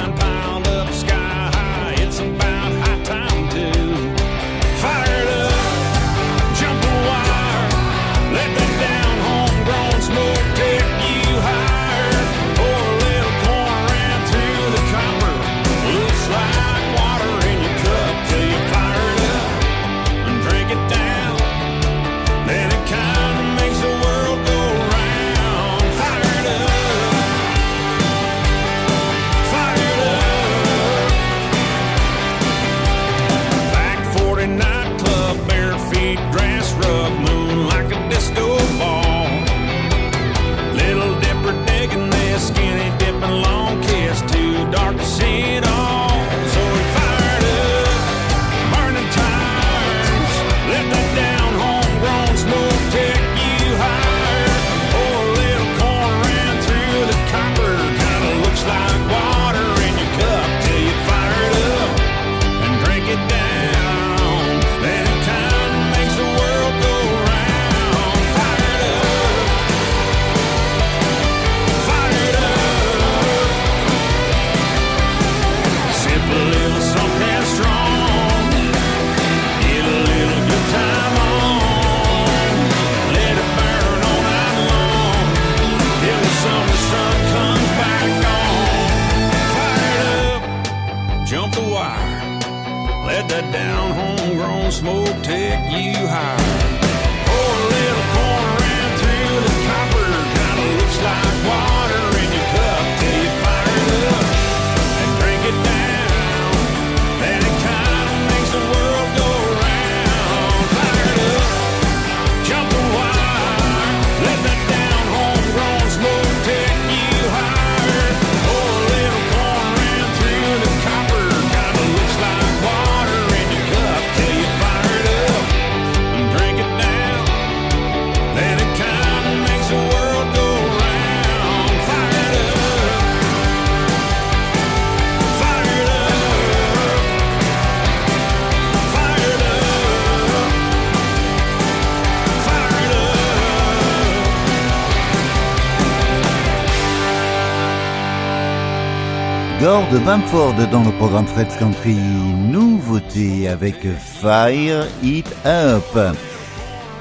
Gord 149.91 150.03
Bamford 150.03 150.55
dans 150.71 150.85
le 150.85 150.91
programme 150.93 151.27
Fred's 151.27 151.57
Country, 151.57 151.95
nouveauté 151.95 153.49
avec 153.49 153.77
Fire 154.21 154.87
It 155.03 155.27
Up. 155.47 156.15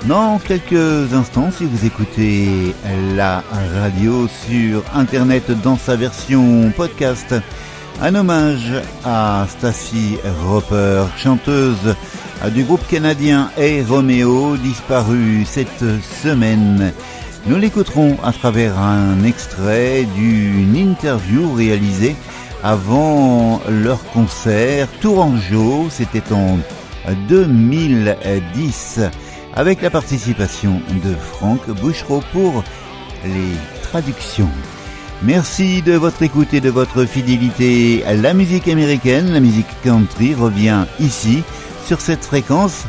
Dans 0.05 0.39
quelques 0.39 1.13
instants, 1.13 1.49
si 1.51 1.65
vous 1.65 1.85
écoutez 1.85 2.73
la 3.15 3.43
radio 3.81 4.27
sur 4.27 4.83
Internet 4.95 5.51
dans 5.63 5.75
sa 5.75 5.97
version 5.97 6.71
podcast, 6.77 7.35
un 8.01 8.15
hommage 8.15 8.71
à 9.03 9.45
Stacy 9.49 10.17
Roper, 10.45 11.03
chanteuse 11.17 11.95
du 12.53 12.63
groupe 12.63 12.87
canadien 12.87 13.49
A 13.57 13.85
Romeo, 13.85 14.55
disparue 14.55 15.43
cette 15.45 15.83
semaine. 16.21 16.93
Nous 17.47 17.57
l'écouterons 17.57 18.17
à 18.23 18.31
travers 18.31 18.77
un 18.77 19.23
extrait 19.23 20.05
d'une 20.15 20.75
interview 20.75 21.53
réalisée 21.53 22.15
avant 22.67 23.61
leur 23.69 24.03
concert 24.11 24.89
Tourangeau, 24.99 25.87
c'était 25.89 26.33
en 26.33 26.59
2010, 27.29 28.99
avec 29.55 29.81
la 29.81 29.89
participation 29.89 30.81
de 31.01 31.15
Franck 31.15 31.69
Bouchereau 31.79 32.21
pour 32.33 32.65
les 33.23 33.55
traductions. 33.83 34.49
Merci 35.23 35.81
de 35.81 35.93
votre 35.93 36.21
écoute 36.23 36.53
et 36.53 36.59
de 36.59 36.69
votre 36.69 37.05
fidélité. 37.05 38.03
La 38.21 38.33
musique 38.33 38.67
américaine, 38.67 39.31
la 39.31 39.39
musique 39.39 39.65
country 39.81 40.35
revient 40.35 40.83
ici, 40.99 41.43
sur 41.85 42.01
cette 42.01 42.25
fréquence, 42.25 42.83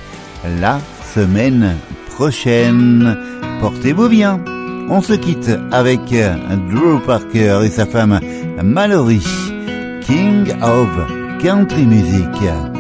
la 0.61 0.81
semaine 1.15 1.77
prochaine. 2.17 3.17
Portez-vous 3.61 4.09
bien. 4.09 4.41
On 4.91 5.03
se 5.03 5.13
quitte 5.13 5.53
avec 5.71 6.01
Drew 6.11 6.99
Parker 7.07 7.61
et 7.65 7.71
sa 7.71 7.87
femme 7.87 8.19
Mallory, 8.61 9.23
King 10.09 10.51
of 10.63 10.89
Country 11.39 11.85
Music. 11.85 12.78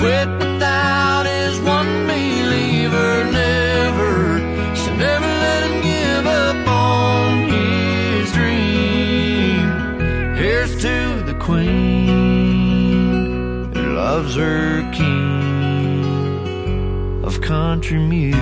Quit 0.00 0.28
without 0.38 1.24
his 1.26 1.60
one 1.60 2.06
believer. 2.06 3.24
Never, 3.30 4.40
she 4.74 4.90
never 4.96 5.30
let 5.44 5.60
him 5.66 5.76
give 5.82 6.26
up 6.26 6.66
on 6.66 7.48
his 7.54 8.32
dream. 8.32 9.66
Here's 10.36 10.74
to 10.80 11.22
the 11.30 11.34
queen 11.48 12.62
who 13.74 13.82
loves 13.92 14.34
her 14.36 14.90
king 14.90 16.04
of 17.22 17.42
country 17.42 17.98
music. 17.98 18.39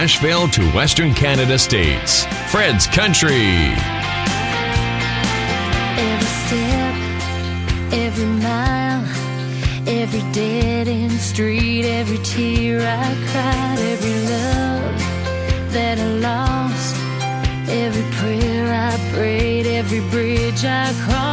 Nashville 0.00 0.48
to 0.48 0.62
Western 0.70 1.12
Canada 1.12 1.58
states, 1.58 2.24
Fred's 2.50 2.86
Country. 2.86 3.74
Every 6.08 6.30
step, 6.40 6.94
every 7.92 8.24
mile, 8.24 9.04
every 9.86 10.22
dead 10.32 10.88
end 10.88 11.12
street, 11.12 11.84
every 11.84 12.16
tear 12.24 12.80
I 12.80 13.14
cried, 13.30 13.78
every 13.78 14.18
love 14.32 15.72
that 15.74 15.98
I 15.98 16.06
lost, 16.28 16.96
every 17.68 18.06
prayer 18.16 18.72
I 18.72 18.96
prayed, 19.12 19.66
every 19.66 20.00
bridge 20.08 20.64
I 20.64 20.94
crossed 21.04 21.29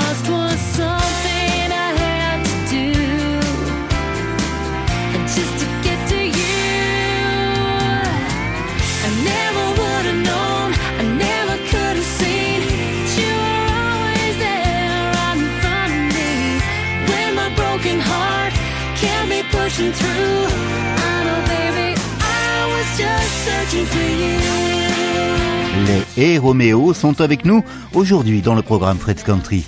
Les 25.85 26.23
et 26.23 26.37
Roméo 26.37 26.93
sont 26.93 27.21
avec 27.21 27.45
nous 27.45 27.63
aujourd'hui 27.93 28.41
dans 28.41 28.55
le 28.55 28.61
programme 28.61 28.97
Fred's 28.97 29.23
Country. 29.23 29.65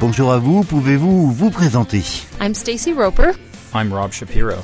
Bonjour 0.00 0.32
à 0.32 0.38
vous, 0.38 0.64
pouvez-vous 0.64 1.30
vous 1.30 1.50
présenter? 1.50 2.02
I'm 2.40 2.54
Stacy 2.54 2.92
Roper. 2.92 3.32
I'm 3.74 3.92
Rob 3.92 4.12
Shapiro. 4.12 4.56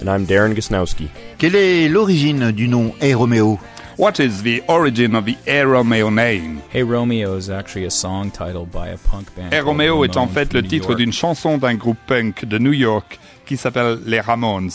And 0.00 0.08
I'm 0.08 0.24
Darren 0.24 0.54
Gusnowski. 0.54 1.08
Quelle 1.38 1.56
est 1.56 1.88
l'origine 1.88 2.52
du 2.52 2.68
nom 2.68 2.92
Hey 3.00 3.14
Roméo? 3.14 3.58
What 3.98 4.20
is 4.20 4.42
the 4.42 4.62
origin 4.68 5.14
of 5.14 5.24
the 5.24 5.36
Hey 5.46 5.64
Romeo 5.64 6.10
name? 6.10 6.60
Hey 6.72 6.82
Romeo 6.82 7.36
is 7.36 7.48
actually 7.50 7.86
a 7.86 7.90
song 7.90 8.30
title 8.30 8.66
by 8.66 8.88
a 8.88 8.98
punk 9.10 9.34
band. 9.34 9.52
Hey 9.52 9.60
Romeo 9.60 10.04
est 10.04 10.18
en 10.18 10.26
fait 10.28 10.52
le 10.52 10.62
titre 10.62 10.94
d'une 10.94 11.12
chanson 11.12 11.56
d'un 11.56 11.74
groupe 11.76 11.96
punk 12.06 12.44
de 12.44 12.58
New 12.58 12.74
York 12.74 13.18
qui 13.46 13.56
s'appelle 13.56 13.98
les 14.04 14.20
Ramones. 14.20 14.70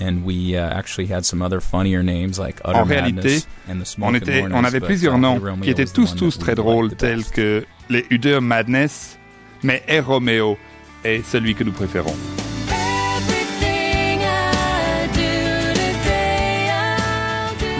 And 0.00 0.24
we 0.24 0.56
uh, 0.56 0.68
actually 0.70 1.06
had 1.06 1.24
some 1.24 1.40
other 1.42 1.60
funnier 1.60 2.02
names 2.02 2.38
like 2.38 2.60
Utter 2.64 2.78
En 2.78 2.84
réalité, 2.84 3.14
Madness 3.14 3.46
and 3.68 3.80
the 3.80 3.84
Smoke 3.84 4.08
on, 4.08 4.14
and 4.14 4.22
était, 4.22 4.40
Mornings, 4.40 4.58
on 4.58 4.64
avait 4.64 4.80
plusieurs 4.80 5.14
uh, 5.14 5.20
noms 5.20 5.60
qui 5.62 5.70
étaient 5.70 5.86
tous 5.86 6.14
tous 6.14 6.38
that 6.38 6.44
très 6.44 6.54
drôles, 6.54 6.94
tels 6.96 7.24
que 7.24 7.64
les 7.88 8.04
Uder 8.10 8.40
Madness, 8.40 9.18
mais 9.62 9.82
Hey 9.86 10.00
Romeo 10.00 10.58
est 11.04 11.22
celui 11.24 11.54
que 11.54 11.62
nous 11.64 11.72
préférons. 11.72 12.14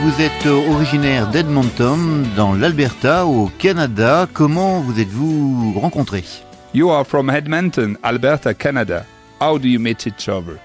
Vous 0.04 0.20
êtes 0.20 0.46
originaire 0.46 1.30
d'Edmonton, 1.30 2.24
dans 2.36 2.52
l'Alberta, 2.52 3.24
au 3.24 3.50
Canada. 3.58 4.28
Comment 4.30 4.80
vous 4.80 5.00
êtes-vous 5.00 5.72
rencontrés? 5.80 6.24
You 6.74 6.90
are 6.90 7.06
from 7.06 7.30
Edmonton, 7.30 7.96
Alberta, 8.02 8.52
Canada. 8.52 9.06
How 9.40 9.58
do 9.58 9.66
you 9.66 9.78
meet 9.78 10.06
each 10.06 10.28
other? 10.28 10.58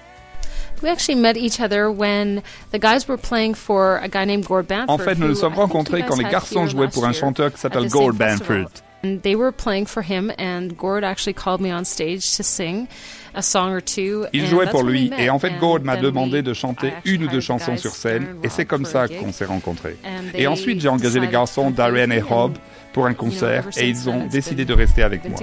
En 4.88 4.98
fait, 4.98 5.18
nous 5.18 5.28
nous 5.28 5.34
sommes 5.34 5.54
rencontrés 5.54 6.02
guys 6.02 6.06
quand 6.06 6.16
les 6.16 6.24
garçons 6.24 6.66
jouaient 6.66 6.88
pour 6.88 7.04
un 7.04 7.12
chanteur 7.12 7.52
qui 7.52 7.60
s'appelle 7.60 7.88
Gord. 7.88 8.12
Banford. 8.14 8.70
And 9.02 9.18
they 9.22 9.34
were 9.34 9.50
playing 9.50 9.86
for 9.86 10.02
him, 10.02 10.30
and 10.38 10.76
Gord 10.76 11.04
actually 11.04 11.32
called 11.32 11.62
me 11.62 11.72
on 11.72 11.84
stage 11.84 12.36
to 12.36 12.42
sing 12.42 12.86
a 13.34 13.40
song 13.40 13.72
or 13.72 13.80
two. 13.80 14.26
Il 14.34 14.44
and 14.44 14.46
jouait 14.46 14.64
that's 14.64 14.72
pour 14.72 14.82
lui 14.82 15.10
et 15.18 15.30
en 15.30 15.38
fait 15.38 15.52
Gord 15.58 15.80
m'a 15.84 15.96
demandé 15.96 16.42
de 16.42 16.52
chanter 16.52 16.92
une 17.06 17.24
ou 17.24 17.28
deux 17.28 17.40
chansons 17.40 17.78
sur 17.78 17.92
scène 17.92 18.26
et 18.42 18.50
c'est 18.50 18.66
comme 18.66 18.84
for 18.84 18.84
ça 18.84 19.08
qu'on 19.08 19.32
s'est 19.32 19.46
rencontrés. 19.46 19.96
And 20.04 20.34
Et 20.34 20.46
ensuite 20.46 20.80
j'ai 20.80 20.88
engagé 20.88 21.18
les 21.18 21.28
decided 21.28 21.28
garçons 21.28 21.70
to 21.70 21.70
Darren 21.70 22.12
et 22.12 22.20
Rob 22.20 22.58
pour 22.92 23.06
un 23.06 23.14
concert 23.14 23.68
et 23.78 23.88
ils 23.88 24.10
ont 24.10 24.26
décidé 24.26 24.66
de 24.66 24.74
rester 24.74 25.02
avec 25.02 25.24
moi. 25.24 25.38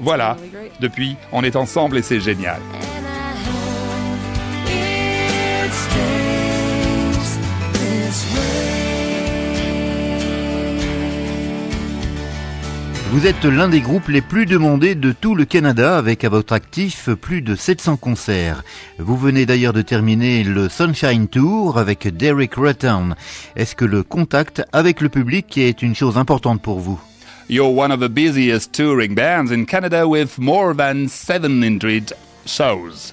Voilà, 0.00 0.36
depuis 0.80 1.16
on 1.32 1.42
est 1.44 1.56
ensemble 1.56 1.96
et 1.96 2.02
c'est 2.02 2.20
génial. 2.20 2.60
Vous 13.12 13.26
êtes 13.26 13.44
l'un 13.44 13.68
des 13.68 13.82
groupes 13.82 14.08
les 14.08 14.22
plus 14.22 14.46
demandés 14.46 14.94
de 14.94 15.12
tout 15.12 15.34
le 15.34 15.44
Canada 15.44 15.98
avec 15.98 16.24
à 16.24 16.30
votre 16.30 16.54
actif 16.54 17.10
plus 17.10 17.42
de 17.42 17.54
700 17.54 17.98
concerts. 17.98 18.64
Vous 18.98 19.18
venez 19.18 19.44
d'ailleurs 19.44 19.74
de 19.74 19.82
terminer 19.82 20.42
le 20.42 20.70
Sunshine 20.70 21.28
Tour 21.28 21.78
avec 21.78 22.08
Derek 22.08 22.54
Rutten. 22.54 23.14
Est-ce 23.54 23.76
que 23.76 23.84
le 23.84 24.02
contact 24.02 24.62
avec 24.72 25.02
le 25.02 25.10
public 25.10 25.58
est 25.58 25.82
une 25.82 25.94
chose 25.94 26.16
importante 26.16 26.62
pour 26.62 26.80
vous? 26.80 26.98
You're 27.50 27.76
one 27.76 27.92
of 27.92 28.00
the 28.00 28.08
busiest 28.08 28.72
touring 28.72 29.14
bands 29.14 29.52
in 29.52 29.66
Canada 29.66 30.08
with 30.08 30.38
more 30.38 30.74
than 30.74 31.06
700 31.06 32.14
shows. 32.46 33.12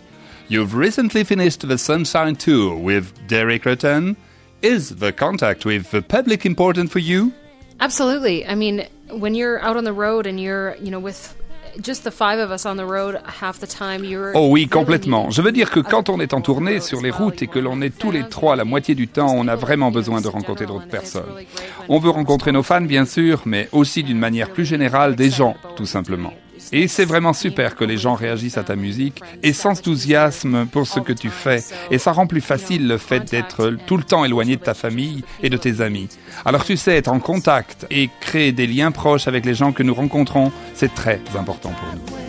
You've 0.52 0.74
recently 0.74 1.24
finished 1.24 1.68
the 1.68 1.78
Sunshine 1.78 2.36
Tour 2.36 2.76
with 2.76 3.14
Derek 3.28 3.66
Rutten. 3.66 4.16
Is 4.64 4.96
the 4.96 5.12
contact 5.12 5.64
with 5.64 5.92
the 5.92 6.02
public 6.02 6.44
important 6.44 6.90
for 6.90 6.98
you? 6.98 7.32
Absolutely. 7.80 8.48
I 8.48 8.56
mean, 8.56 8.88
when 9.12 9.36
you're 9.36 9.62
out 9.62 9.78
on 9.78 9.84
the 9.84 9.94
road 9.94 10.26
and 10.26 10.40
you're, 10.40 10.76
you 10.78 10.90
know, 10.90 11.00
with 11.00 11.36
just 11.82 12.04
the 12.04 12.10
five 12.10 12.40
of 12.40 12.50
us 12.50 12.66
on 12.66 12.78
the 12.78 12.86
road 12.88 13.22
half 13.28 13.60
the 13.60 13.68
time, 13.68 14.04
you're. 14.04 14.32
Oh 14.36 14.50
oui, 14.50 14.68
complètement. 14.68 15.30
Je 15.30 15.44
veux 15.44 15.52
dire 15.52 15.70
que 15.70 15.82
quand 15.82 16.10
on 16.10 16.20
est 16.20 16.34
en 16.34 16.42
tournée 16.42 16.80
sur 16.80 17.00
les 17.00 17.12
routes 17.12 17.44
et 17.44 17.48
que 17.48 17.60
l'on 17.60 17.80
est 17.84 17.96
tous 17.96 18.10
les 18.10 18.28
trois 18.28 18.56
la 18.56 18.66
moitié 18.66 18.96
du 18.96 19.08
temps, 19.08 19.32
on 19.32 19.48
a 19.48 19.56
vraiment 19.56 19.92
besoin 19.92 20.20
de 20.20 20.30
rencontrer 20.30 20.66
d'autres 20.66 20.88
personnes. 20.88 21.46
On 21.90 22.00
veut 22.00 22.10
rencontrer 22.10 22.52
nos 22.52 22.64
fans, 22.64 22.82
bien 22.82 23.06
sûr, 23.06 23.44
mais 23.46 23.70
aussi 23.72 24.02
d'une 24.02 24.18
manière 24.18 24.50
plus 24.50 24.66
générale 24.66 25.16
des 25.16 25.30
gens, 25.30 25.56
tout 25.76 25.86
simplement. 25.86 26.34
Et 26.72 26.88
c'est 26.88 27.06
vraiment 27.06 27.34
super 27.34 27.76
que 27.76 27.84
les 27.84 27.98
gens 27.98 28.14
réagissent 28.14 28.58
à 28.58 28.64
ta 28.64 28.76
musique 28.76 29.22
et 29.44 29.54
s'enthousiasment 29.54 30.66
pour 30.66 30.88
ce 30.88 31.00
que 31.00 31.14
tu 31.14 31.30
fais. 31.30 31.64
Et 31.92 31.98
ça 31.98 32.12
rend 32.12 32.28
plus 32.28 32.42
facile 32.42 32.88
le 32.88 32.98
fait 32.98 33.30
d'être 33.30 33.78
tout 33.86 33.98
le 33.98 34.04
temps 34.04 34.26
éloigné 34.26 34.56
de 34.56 34.62
ta 34.62 34.74
famille 34.74 35.24
et 35.42 35.50
de 35.50 35.58
tes 35.58 35.82
amis. 35.82 36.10
Alors 36.46 36.64
tu 36.64 36.78
sais, 36.78 36.96
être 36.96 37.12
en 37.12 37.20
contact 37.20 37.88
et 37.90 38.10
créer 38.22 38.52
des 38.52 38.68
liens 38.68 38.92
proches 38.92 39.28
avec 39.28 39.46
les 39.46 39.54
gens 39.54 39.72
que 39.72 39.84
nous 39.84 39.94
rencontrons, 39.94 40.52
c'est 40.74 40.94
très 40.94 41.22
important 41.36 41.72
pour 41.72 41.96
nous. 41.96 42.20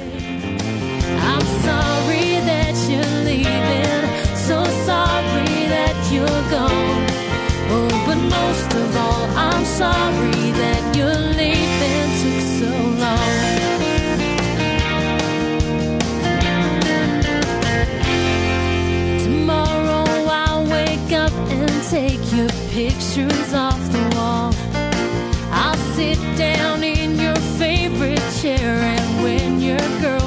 You're 6.11 6.27
you're 6.27 6.51
gone. 6.51 7.07
Oh, 7.71 7.89
but 8.05 8.17
most 8.17 8.73
of 8.75 8.97
all, 8.97 9.27
I'm 9.37 9.65
sorry 9.65 10.51
that 10.51 10.97
your 10.97 11.15
leaving 11.15 11.80
take 22.01 22.33
your 22.33 22.49
pictures 22.71 23.53
off 23.53 23.81
the 23.93 24.17
wall. 24.17 24.55
I'll 25.53 25.77
sit 25.95 26.19
down 26.39 26.83
in 26.83 27.19
your 27.19 27.37
favorite 27.59 28.25
chair 28.41 28.75
and 28.95 29.23
when 29.23 29.61
your 29.61 29.79
girlfriend 30.01 30.20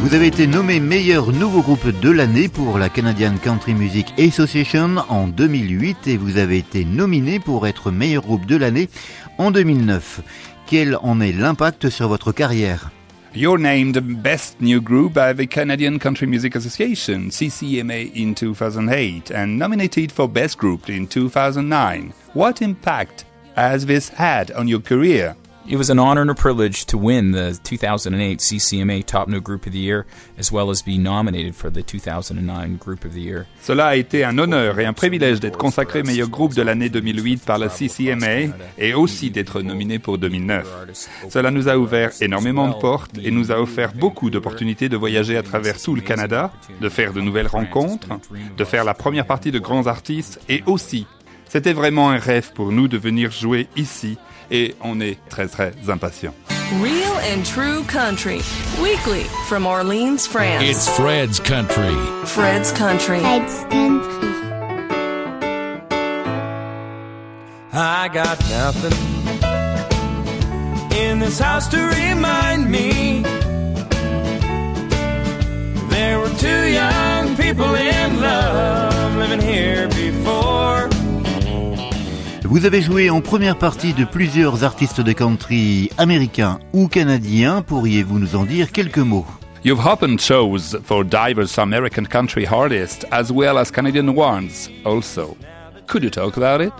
Vous 0.00 0.14
avez 0.14 0.26
été 0.26 0.46
nommé 0.46 0.80
meilleur 0.80 1.32
nouveau 1.32 1.62
groupe 1.62 1.88
de 2.00 2.10
l'année 2.10 2.48
pour 2.48 2.78
la 2.78 2.88
Canadian 2.88 3.34
Country 3.42 3.74
Music 3.74 4.06
Association 4.18 4.96
en 5.08 5.28
2008 5.28 6.06
et 6.06 6.16
vous 6.16 6.36
avez 6.36 6.58
été 6.58 6.84
nominé 6.84 7.40
pour 7.40 7.66
être 7.66 7.90
meilleur 7.90 8.22
groupe 8.22 8.46
de 8.46 8.56
l'année 8.56 8.88
en 9.38 9.50
2009. 9.50 10.20
Quel 10.66 10.96
en 11.02 11.20
est 11.20 11.32
l'impact 11.32 11.90
sur 11.90 12.08
votre 12.08 12.32
carrière? 12.32 12.90
You're 13.34 13.58
named 13.58 13.98
Best 14.22 14.60
New 14.60 14.80
Group 14.80 15.14
by 15.14 15.34
the 15.34 15.48
Canadian 15.48 15.98
Country 15.98 16.26
Music 16.26 16.54
Association, 16.54 17.30
CCMA, 17.30 18.12
in 18.14 18.32
2008 18.34 19.32
and 19.32 19.58
nominated 19.58 20.12
for 20.12 20.28
Best 20.28 20.56
Group 20.56 20.88
in 20.88 21.06
2009. 21.06 22.12
What 22.34 22.62
impact 22.62 23.24
has 23.56 23.86
this 23.86 24.08
had 24.08 24.52
on 24.52 24.68
your 24.68 24.80
career? 24.80 25.34
It 25.66 25.78
was 25.78 25.88
an 25.88 25.98
honor 25.98 26.20
and 26.20 26.30
a 26.30 26.34
privilege 26.34 26.84
to 26.86 26.98
win 26.98 27.32
the 27.32 27.58
2008 27.64 28.38
CCMA 28.38 29.02
Top 29.06 29.28
New 29.28 29.40
Group 29.40 29.64
of 29.66 29.72
the 29.72 29.78
Year, 29.78 30.04
as 30.36 30.52
well 30.52 30.68
as 30.68 30.82
be 30.82 30.98
nominated 30.98 31.56
for 31.56 31.70
the 31.70 31.82
2009 31.82 32.76
Group 32.76 33.06
of 33.06 33.14
the 33.14 33.20
Year. 33.20 33.46
Cela 33.62 33.86
a 33.86 33.96
été 33.96 34.24
un 34.24 34.36
honneur 34.36 34.78
et 34.78 34.84
un 34.84 34.92
privilège 34.92 35.40
d'être 35.40 35.56
consacré 35.56 36.02
meilleur 36.02 36.28
groupe 36.28 36.52
de 36.52 36.60
l'année 36.60 36.90
2008 36.90 37.46
par 37.46 37.56
la 37.56 37.70
CCMA 37.70 38.54
et 38.76 38.92
aussi 38.92 39.30
d'être 39.30 39.62
nominé 39.62 39.98
pour 39.98 40.18
2009. 40.18 40.68
Cela 41.30 41.50
nous 41.50 41.66
a 41.66 41.78
ouvert 41.78 42.10
énormément 42.20 42.68
de 42.68 42.74
portes 42.74 43.16
et 43.24 43.30
nous 43.30 43.50
a 43.50 43.58
offert 43.58 43.94
beaucoup 43.94 44.28
d'opportunités 44.28 44.90
de 44.90 44.98
voyager 44.98 45.38
à 45.38 45.42
travers 45.42 45.80
tout 45.80 45.94
le 45.94 46.02
Canada, 46.02 46.52
de 46.78 46.88
faire 46.90 47.14
de 47.14 47.22
nouvelles 47.22 47.46
rencontres, 47.46 48.08
de 48.54 48.64
faire 48.64 48.84
la 48.84 48.92
première 48.92 49.24
partie 49.24 49.50
de 49.50 49.58
grands 49.58 49.86
artistes 49.86 50.40
et 50.50 50.62
aussi, 50.66 51.06
c'était 51.48 51.72
vraiment 51.72 52.10
un 52.10 52.18
rêve 52.18 52.52
pour 52.52 52.72
nous 52.72 52.88
de 52.88 52.98
venir 52.98 53.30
jouer 53.30 53.68
ici 53.76 54.18
et 54.50 54.74
on 54.82 55.00
est 55.00 55.18
très 55.28 55.48
très 55.48 55.72
impatients. 55.88 56.34
Real 56.80 57.16
and 57.32 57.44
True 57.44 57.84
Country. 57.84 58.40
Weekly 58.82 59.24
from 59.48 59.66
Orleans, 59.66 60.26
France. 60.26 60.64
It's 60.64 60.88
Fred's 60.96 61.38
Country. 61.38 61.94
Fred's 62.24 62.72
Country. 62.72 63.20
I 67.76 68.08
got 68.12 68.38
nothing 68.48 68.92
in 70.96 71.18
this 71.18 71.38
house 71.38 71.68
to 71.68 71.78
remind 71.78 72.70
me. 72.70 73.22
There 75.90 76.18
were 76.18 76.34
two 76.38 76.68
young 76.70 77.36
people 77.36 77.74
in 77.74 78.20
love 78.20 79.16
living 79.16 79.40
here 79.40 79.88
before. 79.88 80.43
Vous 82.54 82.66
avez 82.66 82.82
joué 82.82 83.10
en 83.10 83.20
première 83.20 83.58
partie 83.58 83.94
de 83.94 84.04
plusieurs 84.04 84.62
artistes 84.62 85.00
de 85.00 85.12
country 85.12 85.90
américains 85.98 86.60
ou 86.72 86.86
canadiens. 86.86 87.62
Pourriez-vous 87.62 88.20
nous 88.20 88.36
en 88.36 88.44
dire 88.44 88.70
quelques 88.70 88.98
mots? 88.98 89.26
You've 89.64 89.84
opened 89.84 90.20
shows 90.20 90.76
for 90.84 91.02
diverse 91.02 91.58
American 91.58 92.04
country 92.04 92.46
artists 92.46 93.04
as 93.10 93.32
well 93.32 93.58
as 93.58 93.72
Canadian 93.72 94.14
ones 94.14 94.70
also. 94.84 95.36
Could 95.88 96.04
you 96.04 96.10
talk 96.10 96.36
about 96.36 96.60
it? 96.60 96.72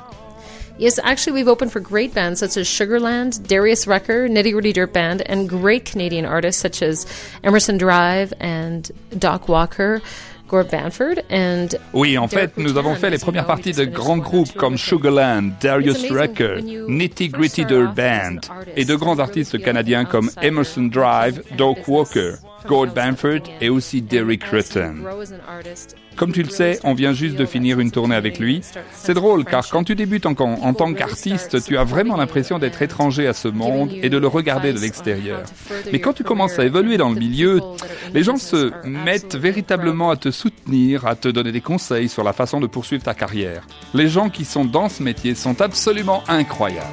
Yes, 0.78 1.00
actually, 1.02 1.32
we've 1.32 1.48
opened 1.48 1.72
for 1.72 1.80
great 1.80 2.14
bands 2.14 2.38
such 2.38 2.56
as 2.56 2.68
Sugarland, 2.68 3.44
Darius 3.44 3.88
Rucker, 3.88 4.28
Nitty 4.28 4.52
Gritty 4.52 4.72
Dirt 4.72 4.92
Band, 4.92 5.22
and 5.22 5.48
great 5.48 5.84
Canadian 5.84 6.24
artists 6.24 6.62
such 6.62 6.82
as 6.82 7.04
Emerson 7.42 7.78
Drive 7.78 8.32
and 8.38 8.92
Doc 9.18 9.48
Walker, 9.48 10.02
oui, 11.92 12.16
en 12.18 12.28
fait, 12.28 12.52
nous 12.56 12.76
avons 12.78 12.94
fait 12.94 13.10
les 13.10 13.18
premières 13.18 13.46
parties 13.46 13.72
de 13.72 13.84
grands 13.84 14.18
groupes 14.18 14.52
comme 14.54 14.76
Sugarland, 14.78 15.52
Darius 15.60 16.10
Rucker, 16.10 16.62
Nitty 16.88 17.28
Gritty 17.28 17.64
Dirt 17.64 17.94
Band 17.94 18.40
et 18.76 18.84
de 18.84 18.94
grands 18.94 19.18
artistes 19.18 19.58
canadiens 19.62 20.04
comme 20.04 20.30
Emerson 20.42 20.84
Drive, 20.84 21.42
Doc 21.56 21.78
Walker, 21.88 22.34
Gord 22.66 22.88
Banford 22.88 23.42
et 23.60 23.68
aussi 23.68 24.02
Derek 24.02 24.44
Rutten. 24.44 25.04
Comme 26.16 26.32
tu 26.32 26.42
le 26.42 26.50
sais, 26.50 26.78
on 26.84 26.94
vient 26.94 27.12
juste 27.12 27.36
de 27.36 27.44
finir 27.44 27.80
une 27.80 27.90
tournée 27.90 28.14
avec 28.14 28.38
lui. 28.38 28.60
C'est 28.92 29.14
drôle 29.14 29.44
car 29.44 29.68
quand 29.68 29.84
tu 29.84 29.94
débutes 29.94 30.26
en, 30.26 30.34
en 30.38 30.74
tant 30.74 30.92
qu'artiste, 30.92 31.62
tu 31.64 31.76
as 31.76 31.84
vraiment 31.84 32.16
l'impression 32.16 32.58
d'être 32.58 32.82
étranger 32.82 33.26
à 33.26 33.32
ce 33.32 33.48
monde 33.48 33.90
et 33.92 34.08
de 34.08 34.18
le 34.18 34.26
regarder 34.26 34.72
de 34.72 34.78
l'extérieur. 34.78 35.42
Mais 35.92 36.00
quand 36.00 36.12
tu 36.12 36.24
commences 36.24 36.58
à 36.58 36.64
évoluer 36.64 36.96
dans 36.96 37.08
le 37.08 37.18
milieu, 37.18 37.60
les 38.12 38.22
gens 38.22 38.36
se 38.36 38.72
mettent 38.86 39.36
véritablement 39.36 40.10
à 40.10 40.16
te 40.16 40.30
soutenir, 40.30 41.06
à 41.06 41.16
te 41.16 41.28
donner 41.28 41.52
des 41.52 41.60
conseils 41.60 42.08
sur 42.08 42.24
la 42.24 42.32
façon 42.32 42.60
de 42.60 42.66
poursuivre 42.66 43.02
ta 43.02 43.14
carrière. 43.14 43.66
Les 43.92 44.08
gens 44.08 44.28
qui 44.30 44.44
sont 44.44 44.64
dans 44.64 44.88
ce 44.88 45.02
métier 45.02 45.34
sont 45.34 45.60
absolument 45.60 46.22
incroyables. 46.28 46.86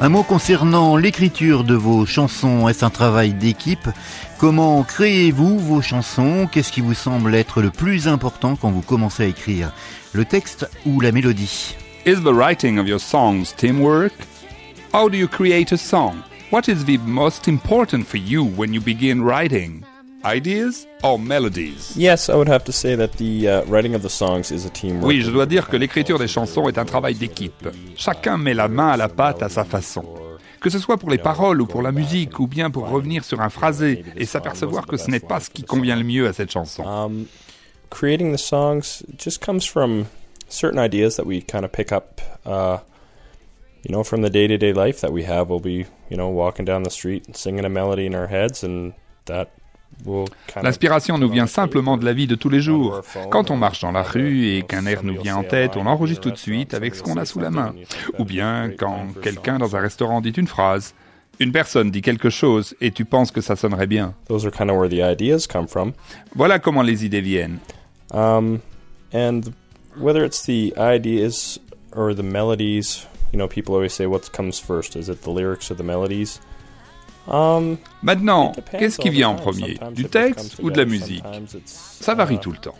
Un 0.00 0.10
mot 0.10 0.22
concernant 0.22 0.96
l'écriture 0.96 1.64
de 1.64 1.74
vos 1.74 2.06
chansons. 2.06 2.68
Est-ce 2.68 2.84
un 2.84 2.90
travail 2.90 3.34
d'équipe? 3.34 3.88
Comment 4.38 4.84
créez-vous 4.84 5.58
vos 5.58 5.82
chansons? 5.82 6.48
Qu'est-ce 6.50 6.70
qui 6.70 6.80
vous 6.80 6.94
semble 6.94 7.34
être 7.34 7.60
le 7.62 7.70
plus 7.70 8.06
important 8.06 8.54
quand 8.54 8.70
vous 8.70 8.80
commencez 8.80 9.24
à 9.24 9.26
écrire? 9.26 9.72
Le 10.12 10.24
texte 10.24 10.70
ou 10.86 11.00
la 11.00 11.10
mélodie? 11.10 11.74
Is 12.06 12.22
the 12.22 12.32
writing 12.32 12.78
of 12.78 12.86
your 12.86 13.00
songs 13.00 13.52
teamwork? 13.56 14.12
What 14.94 16.68
is 16.68 16.84
the 16.84 16.98
most 17.04 17.48
important 17.48 18.04
for 18.04 18.18
you 18.18 18.44
when 18.56 18.72
you 18.72 18.80
begin 18.80 19.20
writing? 19.20 19.82
Ideas 20.24 20.86
or 21.04 21.18
melodies? 21.18 21.96
Yes, 21.96 22.28
I 22.28 22.34
would 22.34 22.48
have 22.48 22.64
to 22.64 22.72
say 22.72 22.96
that 22.96 23.12
the 23.18 23.48
uh, 23.48 23.64
writing 23.66 23.94
of 23.94 24.02
the 24.02 24.08
songs 24.08 24.50
is 24.50 24.66
a 24.66 24.70
teamwork. 24.70 25.06
Oui, 25.06 25.20
je 25.20 25.30
dois 25.30 25.46
dire 25.46 25.68
que 25.68 25.76
l'écriture 25.76 26.18
des 26.18 26.26
chansons 26.26 26.68
est 26.68 26.76
un 26.76 26.84
travail 26.84 27.14
d'équipe. 27.14 27.68
Chacun 27.96 28.36
met 28.36 28.54
la 28.54 28.68
main 28.68 28.88
à 28.88 28.96
la 28.96 29.08
pâte 29.08 29.42
à 29.42 29.48
sa 29.48 29.64
façon. 29.64 30.04
Que 30.60 30.70
ce 30.70 30.80
soit 30.80 30.96
pour 30.96 31.08
les 31.08 31.18
paroles 31.18 31.60
ou 31.60 31.66
pour 31.66 31.82
la 31.82 31.92
musique, 31.92 32.40
ou 32.40 32.48
bien 32.48 32.68
pour 32.70 32.88
revenir 32.88 33.22
sur 33.22 33.40
un 33.40 33.48
phrasé 33.48 34.04
et 34.16 34.26
s'apercevoir 34.26 34.86
que 34.86 34.96
ce 34.96 35.08
n'est 35.08 35.20
pas 35.20 35.38
ce 35.38 35.50
qui 35.50 35.62
convient 35.62 35.94
le 35.94 36.02
mieux 36.02 36.26
à 36.26 36.32
cette 36.32 36.50
chanson. 36.50 36.82
Um, 36.84 37.26
creating 37.90 38.32
the 38.32 38.38
songs 38.38 39.04
just 39.16 39.40
comes 39.40 39.64
from 39.64 40.06
certain 40.48 40.80
ideas 40.80 41.16
that 41.16 41.26
we 41.26 41.42
kind 41.42 41.64
of 41.64 41.70
pick 41.70 41.92
up, 41.92 42.20
uh, 42.44 42.78
you 43.84 43.92
know, 43.94 44.02
from 44.02 44.22
the 44.22 44.30
day 44.30 44.48
to 44.48 44.58
day 44.58 44.72
life 44.72 45.00
that 45.00 45.12
we 45.12 45.22
have. 45.22 45.48
We'll 45.48 45.60
be, 45.60 45.86
you 46.10 46.16
know, 46.16 46.28
walking 46.28 46.64
down 46.64 46.82
the 46.82 46.90
street 46.90 47.26
and 47.26 47.36
singing 47.36 47.64
a 47.64 47.68
melody 47.68 48.06
in 48.06 48.16
our 48.16 48.26
heads, 48.26 48.64
and 48.64 48.94
that 49.26 49.52
L'inspiration 50.62 51.18
nous 51.18 51.28
vient 51.28 51.46
simplement 51.46 51.96
de 51.96 52.04
la 52.04 52.12
vie 52.12 52.26
de 52.26 52.34
tous 52.34 52.48
les 52.48 52.60
jours. 52.60 53.02
Quand 53.30 53.50
on 53.50 53.56
marche 53.56 53.80
dans 53.80 53.92
la 53.92 54.02
rue 54.02 54.46
et 54.46 54.62
qu'un 54.62 54.86
air 54.86 55.02
nous 55.04 55.20
vient 55.20 55.36
en 55.36 55.44
tête, 55.44 55.76
on 55.76 55.86
enregistre 55.86 56.22
tout 56.22 56.30
de 56.30 56.36
suite 56.36 56.74
avec 56.74 56.94
ce 56.94 57.02
qu'on 57.02 57.16
a 57.16 57.24
sous 57.24 57.40
la 57.40 57.50
main. 57.50 57.74
Ou 58.18 58.24
bien 58.24 58.70
quand 58.70 59.08
quelqu'un 59.22 59.58
dans 59.58 59.76
un 59.76 59.80
restaurant 59.80 60.20
dit 60.20 60.30
une 60.30 60.46
phrase. 60.46 60.94
Une 61.40 61.52
personne 61.52 61.92
dit 61.92 62.02
quelque 62.02 62.30
chose 62.30 62.74
et 62.80 62.90
tu 62.90 63.04
penses 63.04 63.30
que 63.30 63.40
ça 63.40 63.54
sonnerait 63.54 63.86
bien. 63.86 64.12
those 64.26 64.44
are 64.44 64.50
kind 64.50 64.70
of 64.70 64.76
where 64.76 64.88
the 64.88 65.00
ideas 65.00 65.46
come 65.46 65.68
from. 65.68 65.92
Voilà 66.34 66.58
comment 66.58 66.82
les 66.82 67.04
idées 67.04 67.20
viennent. 67.20 67.58
Um, 68.12 68.58
and 69.14 69.42
whether 69.96 70.24
it's 70.24 70.44
the 70.46 70.72
ideas 70.76 71.60
or 71.94 72.12
the 72.12 72.24
melodies, 72.24 73.06
you 73.32 73.38
know, 73.38 73.46
people 73.46 73.74
always 73.74 73.92
say, 73.92 74.06
what 74.06 74.32
comes 74.32 74.58
first? 74.58 74.96
Is 74.96 75.08
it 75.08 75.22
the 75.22 75.30
lyrics 75.30 75.70
or 75.70 75.74
the 75.74 75.84
melodies? 75.84 76.40
Um, 77.30 77.76
Maintenant, 78.02 78.52
qu'est-ce 78.78 78.98
qui 78.98 79.10
vient 79.10 79.28
en 79.28 79.34
premier? 79.34 79.78
Du 79.92 80.04
texte 80.06 80.58
ou 80.62 80.70
de 80.70 80.78
la 80.78 80.84
musique? 80.84 81.24
Ça 81.64 82.14
varie 82.14 82.36
uh, 82.36 82.40
tout 82.40 82.52
le 82.52 82.58
temps. 82.58 82.76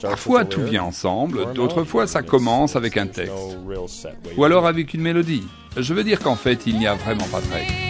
Parfois 0.00 0.44
tout 0.44 0.62
vient 0.62 0.84
ensemble, 0.84 1.52
d'autres 1.54 1.84
fois 1.84 2.06
ça 2.06 2.22
commence 2.22 2.76
avec 2.76 2.96
un 2.96 3.06
texte. 3.06 3.56
Ou 4.36 4.44
alors 4.44 4.66
avec 4.66 4.94
une 4.94 5.02
mélodie. 5.02 5.44
Je 5.76 5.94
veux 5.94 6.04
dire 6.04 6.20
qu'en 6.20 6.36
fait, 6.36 6.66
il 6.66 6.78
n'y 6.78 6.86
a 6.86 6.94
vraiment 6.94 7.26
pas 7.26 7.40
de 7.40 7.52
règle. 7.52 7.81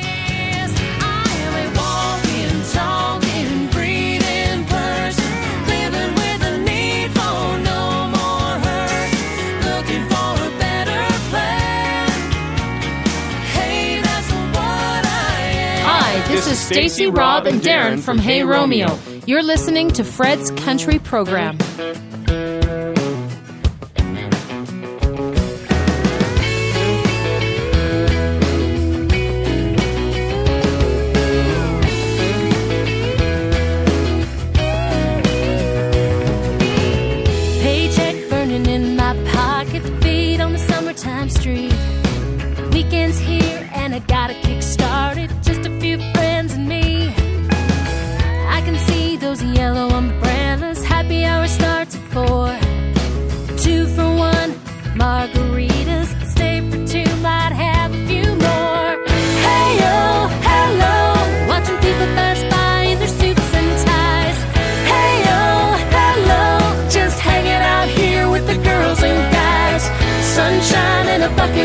Is 16.52 16.58
Stacie, 16.58 17.10
Rob, 17.10 17.46
and 17.46 17.62
Darren 17.62 17.98
from 17.98 18.18
Hey 18.18 18.44
Romeo. 18.44 18.98
You're 19.24 19.42
listening 19.42 19.88
to 19.92 20.04
Fred's 20.04 20.50
Country 20.50 20.98
Program. 20.98 21.56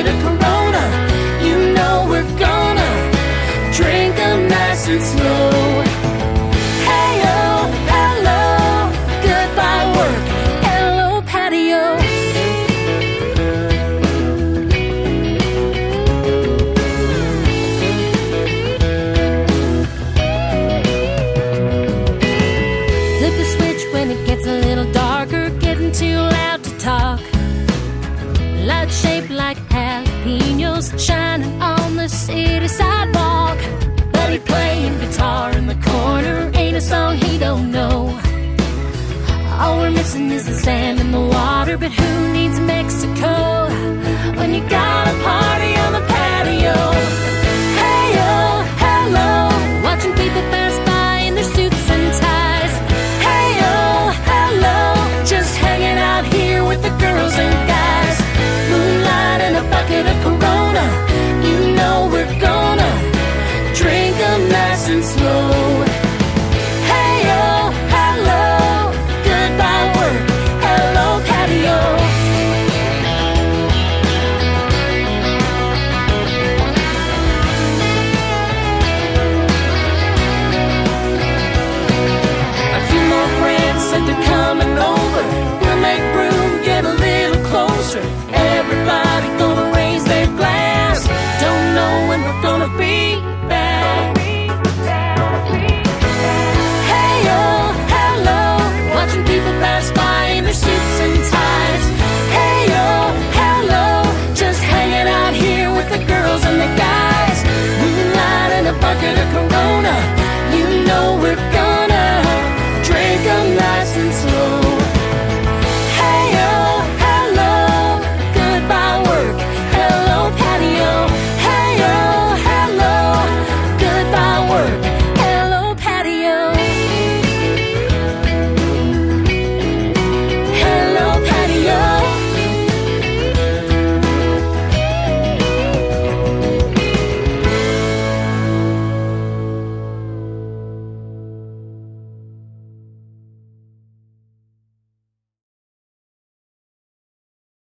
Of 0.10 0.18
Corona. 0.24 0.84
You 1.48 1.74
know 1.76 2.06
we're 2.10 2.32
gonna 2.46 2.92
drink 3.74 4.16
'em 4.20 4.48
nice 4.48 4.88
and 4.88 5.02
slow. 5.02 5.67